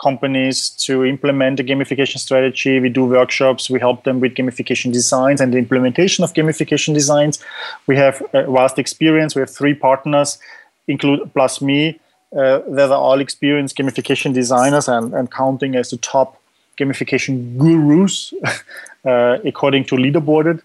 companies 0.02 0.70
to 0.70 1.04
implement 1.04 1.60
a 1.60 1.64
gamification 1.64 2.18
strategy. 2.18 2.78
We 2.78 2.88
do 2.88 3.04
workshops. 3.04 3.68
We 3.68 3.80
help 3.80 4.04
them 4.04 4.20
with 4.20 4.34
gamification 4.34 4.92
designs 4.92 5.40
and 5.40 5.52
the 5.52 5.58
implementation 5.58 6.24
of 6.24 6.32
gamification 6.34 6.94
designs. 6.94 7.38
We 7.86 7.96
have 7.96 8.22
vast 8.32 8.78
experience. 8.78 9.34
We 9.34 9.40
have 9.40 9.50
three 9.50 9.74
partners, 9.74 10.38
include 10.86 11.32
plus 11.34 11.60
me, 11.60 11.98
uh, 12.36 12.60
that 12.68 12.90
are 12.90 12.98
all 12.98 13.20
experienced 13.20 13.76
gamification 13.76 14.34
designers 14.34 14.86
and, 14.86 15.14
and 15.14 15.30
counting 15.30 15.74
as 15.74 15.90
the 15.90 15.96
top 15.96 16.40
gamification 16.78 17.56
gurus, 17.56 18.32
uh, 19.04 19.38
according 19.44 19.84
to 19.84 19.96
Leaderboarded. 19.96 20.62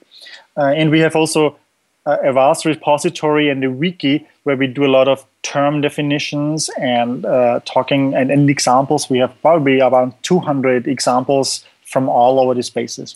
Uh, 0.56 0.66
and 0.66 0.92
we 0.92 1.00
have 1.00 1.16
also 1.16 1.58
a 2.06 2.34
vast 2.34 2.66
repository 2.66 3.50
and 3.50 3.64
a 3.64 3.72
wiki 3.72 4.28
where 4.44 4.58
we 4.58 4.68
do 4.68 4.86
a 4.86 4.92
lot 4.92 5.08
of 5.08 5.26
term 5.44 5.82
definitions 5.82 6.70
and 6.80 7.26
uh, 7.26 7.60
talking 7.66 8.14
and, 8.16 8.32
and, 8.32 8.50
examples. 8.50 9.10
We 9.10 9.20
have 9.20 9.40
probably 9.42 9.80
about 9.80 10.22
200 10.24 10.88
examples 10.88 11.66
from 11.84 12.10
all 12.10 12.40
over 12.40 12.54
the 12.54 12.64
spaces. 12.64 13.16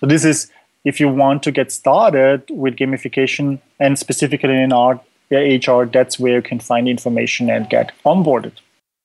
So 0.00 0.06
this 0.06 0.24
is 0.24 0.50
if 0.84 1.00
you 1.00 1.08
want 1.08 1.42
to 1.42 1.52
get 1.52 1.70
started 1.70 2.44
with 2.50 2.76
gamification 2.76 3.60
and 3.78 3.98
specifically 3.98 4.60
in 4.60 4.72
our 4.72 5.00
HR, 5.30 5.84
that's 5.84 6.18
where 6.18 6.36
you 6.36 6.42
can 6.42 6.60
find 6.60 6.88
information 6.88 7.50
and 7.50 7.68
get 7.68 7.92
onboarded. 8.04 8.52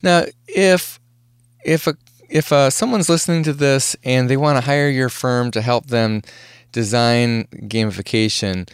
Now, 0.01 0.25
if 0.47 0.99
if 1.65 1.87
a 1.87 1.95
if 2.29 2.51
uh, 2.51 2.69
someone's 2.69 3.09
listening 3.09 3.43
to 3.43 3.53
this 3.53 3.95
and 4.03 4.29
they 4.29 4.37
want 4.37 4.57
to 4.57 4.61
hire 4.61 4.89
your 4.89 5.09
firm 5.09 5.51
to 5.51 5.61
help 5.61 5.87
them 5.87 6.21
design 6.71 7.45
gamification, 7.67 8.69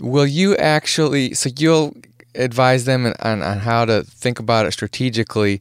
will 0.00 0.26
you 0.26 0.56
actually? 0.56 1.34
So 1.34 1.50
you'll 1.56 1.94
advise 2.36 2.84
them 2.84 3.12
on, 3.20 3.42
on 3.42 3.58
how 3.58 3.84
to 3.84 4.02
think 4.02 4.38
about 4.38 4.66
it 4.66 4.72
strategically. 4.72 5.60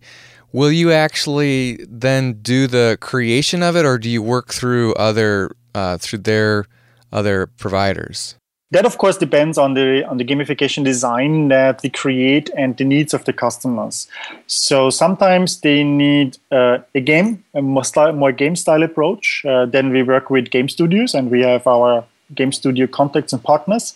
Will 0.52 0.72
you 0.72 0.92
actually 0.92 1.86
then 1.88 2.34
do 2.42 2.68
the 2.68 2.98
creation 3.02 3.62
of 3.62 3.76
it, 3.76 3.86
or 3.86 3.98
do 3.98 4.10
you 4.10 4.22
work 4.22 4.54
through 4.54 4.94
other 4.94 5.56
uh, 5.74 5.98
through 5.98 6.20
their 6.20 6.66
other 7.12 7.48
providers? 7.48 8.36
that 8.72 8.86
of 8.86 8.98
course 8.98 9.18
depends 9.18 9.58
on 9.58 9.74
the 9.74 10.04
on 10.06 10.18
the 10.18 10.26
gamification 10.26 10.84
design 10.84 11.48
that 11.50 11.82
we 11.84 11.90
create 11.90 12.50
and 12.58 12.76
the 12.78 12.84
needs 12.84 13.14
of 13.14 13.24
the 13.26 13.34
customers 13.34 14.08
so 14.48 14.90
sometimes 14.90 15.62
they 15.62 15.84
need 15.84 16.38
uh, 16.52 16.80
a 16.94 17.00
game 17.00 17.44
a 17.54 17.62
more, 17.62 17.84
style, 17.84 18.12
more 18.12 18.32
game 18.32 18.56
style 18.56 18.84
approach 18.84 19.44
uh, 19.46 19.66
then 19.66 19.92
we 19.92 20.04
work 20.04 20.30
with 20.30 20.50
game 20.50 20.68
studios 20.68 21.14
and 21.14 21.32
we 21.32 21.42
have 21.42 21.66
our 21.68 22.04
game 22.34 22.52
studio 22.52 22.88
contacts 22.88 23.34
and 23.34 23.44
partners 23.44 23.96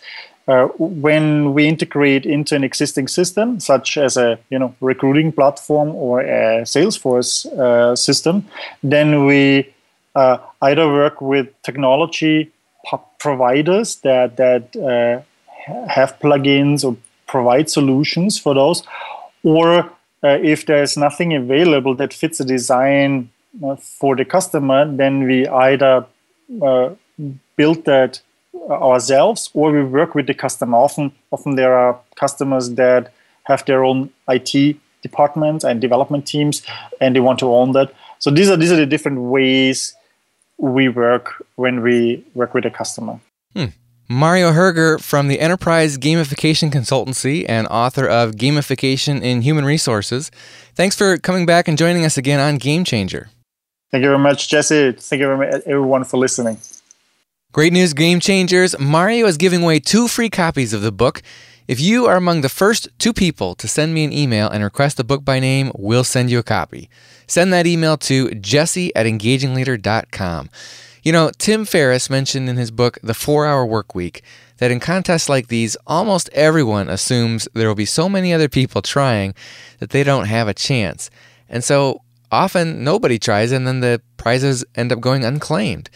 uh, 0.49 0.65
when 0.77 1.53
we 1.53 1.67
integrate 1.67 2.25
into 2.25 2.55
an 2.55 2.63
existing 2.63 3.07
system 3.07 3.59
such 3.59 3.97
as 3.97 4.17
a 4.17 4.37
you 4.49 4.59
know 4.59 4.73
recruiting 4.81 5.31
platform 5.31 5.89
or 5.95 6.21
a 6.21 6.61
salesforce 6.63 7.45
uh, 7.57 7.95
system 7.95 8.45
then 8.83 9.25
we 9.25 9.65
uh, 10.15 10.37
either 10.61 10.87
work 10.87 11.21
with 11.21 11.47
technology 11.61 12.51
providers 13.19 13.97
that 13.97 14.37
that 14.37 14.75
uh, 14.75 15.21
have 15.87 16.17
plugins 16.19 16.83
or 16.83 16.97
provide 17.27 17.69
solutions 17.69 18.39
for 18.39 18.53
those, 18.53 18.83
or 19.43 19.79
uh, 20.23 20.39
if 20.41 20.65
there's 20.65 20.97
nothing 20.97 21.33
available 21.33 21.95
that 21.95 22.13
fits 22.13 22.39
the 22.39 22.45
design 22.45 23.29
uh, 23.63 23.75
for 23.75 24.15
the 24.15 24.25
customer, 24.25 24.91
then 24.91 25.23
we 25.23 25.47
either 25.47 26.05
build 27.55 27.85
that 27.85 28.21
ourselves 28.69 29.49
or 29.53 29.71
we 29.71 29.83
work 29.83 30.15
with 30.15 30.27
the 30.27 30.33
customer. 30.33 30.77
Often, 30.77 31.11
often 31.31 31.55
there 31.55 31.73
are 31.73 31.99
customers 32.15 32.71
that 32.75 33.11
have 33.43 33.65
their 33.65 33.83
own 33.83 34.09
IT 34.27 34.77
departments 35.01 35.63
and 35.63 35.81
development 35.81 36.25
teams, 36.27 36.61
and 37.01 37.15
they 37.15 37.19
want 37.19 37.39
to 37.39 37.53
own 37.53 37.71
that. 37.73 37.91
So 38.19 38.29
these 38.29 38.49
are 38.49 38.57
these 38.57 38.71
are 38.71 38.75
the 38.75 38.85
different 38.85 39.19
ways 39.21 39.95
we 40.57 40.89
work 40.89 41.45
when 41.55 41.81
we 41.81 42.23
work 42.33 42.53
with 42.53 42.65
a 42.65 42.69
customer. 42.69 43.19
Hmm. 43.55 43.65
Mario 44.11 44.51
Herger 44.51 44.99
from 44.99 45.27
the 45.27 45.39
Enterprise 45.39 45.97
Gamification 45.97 46.71
Consultancy 46.71 47.45
and 47.47 47.67
author 47.67 48.07
of 48.07 48.31
Gamification 48.31 49.21
in 49.21 49.43
Human 49.43 49.65
Resources. 49.65 50.31
Thanks 50.73 50.95
for 50.95 51.17
coming 51.17 51.45
back 51.45 51.67
and 51.67 51.77
joining 51.77 52.05
us 52.05 52.17
again 52.17 52.39
on 52.39 52.57
Game 52.57 52.83
Changer. 52.83 53.29
Thank 53.91 54.01
you 54.01 54.09
very 54.09 54.19
much, 54.19 54.49
Jesse. 54.49 54.93
Thank 54.93 55.19
you 55.19 55.27
very 55.27 55.37
much, 55.37 55.61
everyone, 55.65 56.03
for 56.03 56.17
listening. 56.17 56.57
Great 57.51 57.73
news, 57.73 57.95
Game 57.95 58.19
Changers. 58.19 58.77
Mario 58.77 59.25
is 59.25 59.35
giving 59.35 59.63
away 59.63 59.79
two 59.79 60.07
free 60.07 60.29
copies 60.29 60.71
of 60.71 60.83
the 60.83 60.91
book. 60.91 61.23
If 61.67 61.79
you 61.79 62.05
are 62.05 62.15
among 62.15 62.41
the 62.41 62.47
first 62.47 62.89
two 62.99 63.11
people 63.11 63.55
to 63.55 63.67
send 63.67 63.91
me 63.91 64.03
an 64.03 64.13
email 64.13 64.47
and 64.47 64.63
request 64.63 64.97
the 64.97 65.03
book 65.03 65.25
by 65.25 65.39
name, 65.39 65.71
we'll 65.75 66.03
send 66.03 66.29
you 66.29 66.37
a 66.37 66.43
copy. 66.43 66.91
Send 67.25 67.51
that 67.51 67.65
email 67.65 67.97
to 67.97 68.29
jesse 68.35 68.95
at 68.95 69.07
engagingleader.com. 69.07 70.51
You 71.01 71.11
know, 71.11 71.31
Tim 71.39 71.65
Ferriss 71.65 72.07
mentioned 72.07 72.49
in 72.49 72.57
his 72.57 72.69
book, 72.69 72.99
The 73.01 73.15
Four 73.15 73.47
Hour 73.47 73.65
Work 73.65 73.95
Week, 73.95 74.21
that 74.57 74.69
in 74.69 74.79
contests 74.79 75.27
like 75.27 75.47
these, 75.47 75.75
almost 75.87 76.29
everyone 76.33 76.87
assumes 76.87 77.47
there 77.55 77.67
will 77.67 77.73
be 77.73 77.83
so 77.83 78.07
many 78.07 78.31
other 78.31 78.47
people 78.47 78.83
trying 78.83 79.33
that 79.79 79.89
they 79.89 80.03
don't 80.03 80.25
have 80.25 80.47
a 80.47 80.53
chance. 80.53 81.09
And 81.49 81.63
so 81.63 82.03
often 82.31 82.83
nobody 82.83 83.17
tries, 83.17 83.51
and 83.51 83.65
then 83.65 83.79
the 83.79 84.03
prizes 84.17 84.63
end 84.75 84.91
up 84.91 84.99
going 84.99 85.25
unclaimed. 85.25 85.89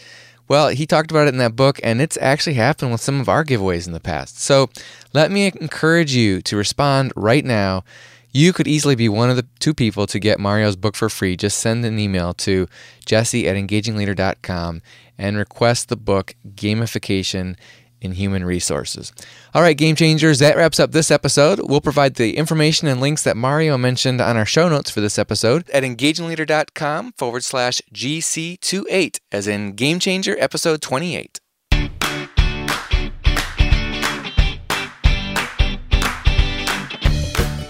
Well, 0.46 0.68
he 0.68 0.86
talked 0.86 1.10
about 1.10 1.26
it 1.26 1.34
in 1.34 1.38
that 1.38 1.56
book, 1.56 1.80
and 1.82 2.02
it's 2.02 2.18
actually 2.20 2.54
happened 2.54 2.92
with 2.92 3.00
some 3.00 3.20
of 3.20 3.28
our 3.28 3.44
giveaways 3.44 3.86
in 3.86 3.92
the 3.92 4.00
past. 4.00 4.40
So 4.40 4.68
let 5.12 5.30
me 5.30 5.46
encourage 5.46 6.14
you 6.14 6.42
to 6.42 6.56
respond 6.56 7.12
right 7.16 7.44
now. 7.44 7.84
You 8.30 8.52
could 8.52 8.66
easily 8.66 8.96
be 8.96 9.08
one 9.08 9.30
of 9.30 9.36
the 9.36 9.46
two 9.60 9.72
people 9.72 10.06
to 10.08 10.18
get 10.18 10.40
Mario's 10.40 10.76
book 10.76 10.96
for 10.96 11.08
free. 11.08 11.36
Just 11.36 11.58
send 11.58 11.84
an 11.84 11.98
email 11.98 12.34
to 12.34 12.66
jesse 13.06 13.48
at 13.48 13.56
engagingleader.com 13.56 14.82
and 15.16 15.36
request 15.36 15.88
the 15.88 15.96
book 15.96 16.34
Gamification 16.54 17.56
in 18.04 18.12
human 18.12 18.44
resources. 18.44 19.12
All 19.54 19.62
right, 19.62 19.76
game 19.76 19.96
changers, 19.96 20.38
that 20.38 20.56
wraps 20.56 20.78
up 20.78 20.92
this 20.92 21.10
episode. 21.10 21.60
We'll 21.68 21.80
provide 21.80 22.16
the 22.16 22.36
information 22.36 22.86
and 22.86 23.00
links 23.00 23.24
that 23.24 23.36
Mario 23.36 23.78
mentioned 23.78 24.20
on 24.20 24.36
our 24.36 24.46
show 24.46 24.68
notes 24.68 24.90
for 24.90 25.00
this 25.00 25.18
episode 25.18 25.68
at 25.70 25.82
engagingleader.com 25.82 27.12
forward 27.16 27.42
slash 27.44 27.80
GC28, 27.92 29.18
as 29.32 29.48
in 29.48 29.72
Game 29.72 29.98
Changer 29.98 30.36
episode 30.38 30.82
28. 30.82 31.40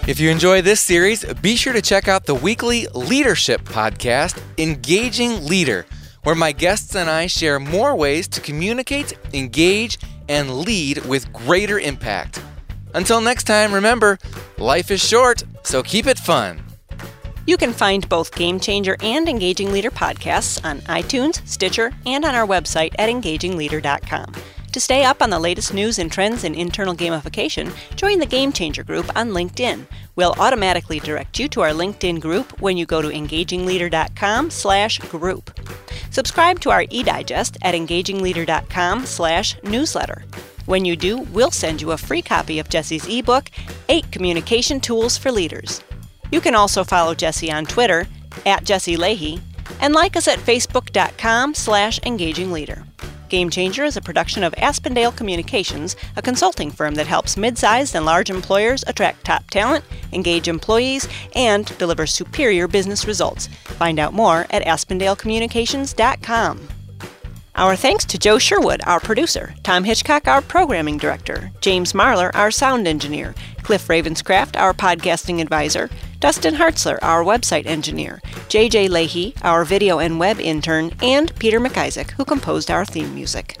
If 0.07 0.19
you 0.19 0.29
enjoy 0.29 0.61
this 0.61 0.81
series, 0.81 1.25
be 1.41 1.55
sure 1.55 1.73
to 1.73 1.81
check 1.81 2.07
out 2.07 2.25
the 2.25 2.35
weekly 2.35 2.85
leadership 2.93 3.61
podcast, 3.63 4.39
Engaging 4.59 5.45
Leader, 5.47 5.87
where 6.21 6.35
my 6.35 6.51
guests 6.51 6.95
and 6.95 7.09
I 7.09 7.25
share 7.25 7.59
more 7.59 7.95
ways 7.95 8.27
to 8.27 8.41
communicate, 8.41 9.17
engage, 9.33 9.97
and 10.29 10.59
lead 10.59 11.05
with 11.05 11.31
greater 11.33 11.79
impact. 11.79 12.41
Until 12.93 13.21
next 13.21 13.43
time, 13.43 13.73
remember, 13.73 14.17
life 14.57 14.91
is 14.91 15.05
short, 15.05 15.43
so 15.63 15.83
keep 15.83 16.07
it 16.07 16.17
fun. 16.17 16.61
You 17.45 17.57
can 17.57 17.73
find 17.73 18.07
both 18.09 18.33
Game 18.35 18.59
Changer 18.59 18.97
and 19.01 19.29
Engaging 19.29 19.71
Leader 19.71 19.91
podcasts 19.91 20.63
on 20.65 20.79
iTunes, 20.81 21.45
Stitcher, 21.47 21.91
and 22.05 22.25
on 22.25 22.33
our 22.33 22.47
website 22.47 22.93
at 22.97 23.09
engagingleader.com. 23.09 24.33
To 24.75 24.81
stay 24.81 25.05
up 25.05 25.21
on 25.21 25.29
the 25.29 25.39
latest 25.39 25.73
news 25.73 25.99
and 25.99 26.11
trends 26.11 26.43
in 26.43 26.53
internal 26.53 26.93
gamification, 26.93 27.73
join 27.95 28.19
the 28.19 28.25
Game 28.25 28.51
Changer 28.51 28.83
group 28.83 29.09
on 29.15 29.29
LinkedIn. 29.29 29.87
We'll 30.17 30.35
automatically 30.37 30.99
direct 30.99 31.39
you 31.39 31.47
to 31.47 31.61
our 31.61 31.69
LinkedIn 31.69 32.19
group 32.19 32.59
when 32.59 32.75
you 32.75 32.85
go 32.85 33.01
to 33.01 33.07
engagingleader.com/group. 33.07 35.59
Subscribe 36.11 36.59
to 36.59 36.71
our 36.71 36.83
eDigest 36.87 37.55
at 37.61 37.73
engagingleader.com/newsletter. 37.73 40.25
When 40.65 40.83
you 40.83 40.97
do, 40.97 41.19
we'll 41.19 41.51
send 41.51 41.81
you 41.81 41.93
a 41.93 41.97
free 41.97 42.21
copy 42.21 42.59
of 42.59 42.67
Jesse's 42.67 43.07
ebook, 43.07 43.49
8 43.87 44.11
Communication 44.11 44.81
Tools 44.81 45.17
for 45.17 45.31
Leaders. 45.31 45.79
You 46.33 46.41
can 46.41 46.53
also 46.53 46.83
follow 46.83 47.15
Jesse 47.15 47.49
on 47.49 47.65
Twitter 47.65 48.09
at 48.45 48.65
Jesse 48.65 48.97
Lahey 48.97 49.39
and 49.79 49.93
like 49.93 50.17
us 50.17 50.27
at 50.27 50.39
facebook.com 50.39 51.53
slash 51.53 51.97
engagingleader. 52.01 52.83
Game 53.35 53.49
Changer 53.49 53.83
is 53.83 53.97
a 53.97 54.01
production 54.01 54.45
of 54.45 54.53
Aspendale 54.53 55.13
Communications, 55.13 55.97
a 56.15 56.21
consulting 56.21 56.71
firm 56.71 56.95
that 56.95 57.05
helps 57.05 57.35
mid-sized 57.35 57.93
and 57.93 58.05
large 58.05 58.29
employers 58.29 58.81
attract 58.87 59.25
top 59.25 59.49
talent, 59.49 59.83
engage 60.13 60.47
employees, 60.47 61.09
and 61.35 61.65
deliver 61.77 62.07
superior 62.07 62.65
business 62.65 63.05
results. 63.05 63.47
Find 63.77 63.99
out 63.99 64.13
more 64.13 64.47
at 64.51 64.63
aspendalecommunications.com. 64.63 66.74
Our 67.57 67.77
thanks 67.77 68.03
to 68.05 68.17
Joe 68.17 68.37
Sherwood, 68.37 68.81
our 68.85 68.99
producer, 68.99 69.55
Tom 69.63 69.85
Hitchcock, 69.85 70.27
our 70.27 70.41
programming 70.41 70.97
director, 70.97 71.51
James 71.61 71.93
Marlar, 71.93 72.29
our 72.33 72.51
sound 72.51 72.85
engineer, 72.85 73.33
Cliff 73.63 73.87
Ravenscraft, 73.87 74.59
our 74.59 74.73
podcasting 74.73 75.39
advisor, 75.39 75.89
Dustin 76.19 76.55
Hartzler, 76.55 76.99
our 77.01 77.23
website 77.23 77.65
engineer, 77.65 78.19
JJ 78.49 78.89
Lahey, 78.89 79.33
our 79.41 79.63
video 79.63 79.99
and 79.99 80.19
web 80.19 80.37
intern, 80.41 80.91
and 81.01 81.33
Peter 81.39 81.61
McIsaac, 81.61 82.11
who 82.11 82.25
composed 82.25 82.69
our 82.69 82.83
theme 82.83 83.15
music. 83.15 83.57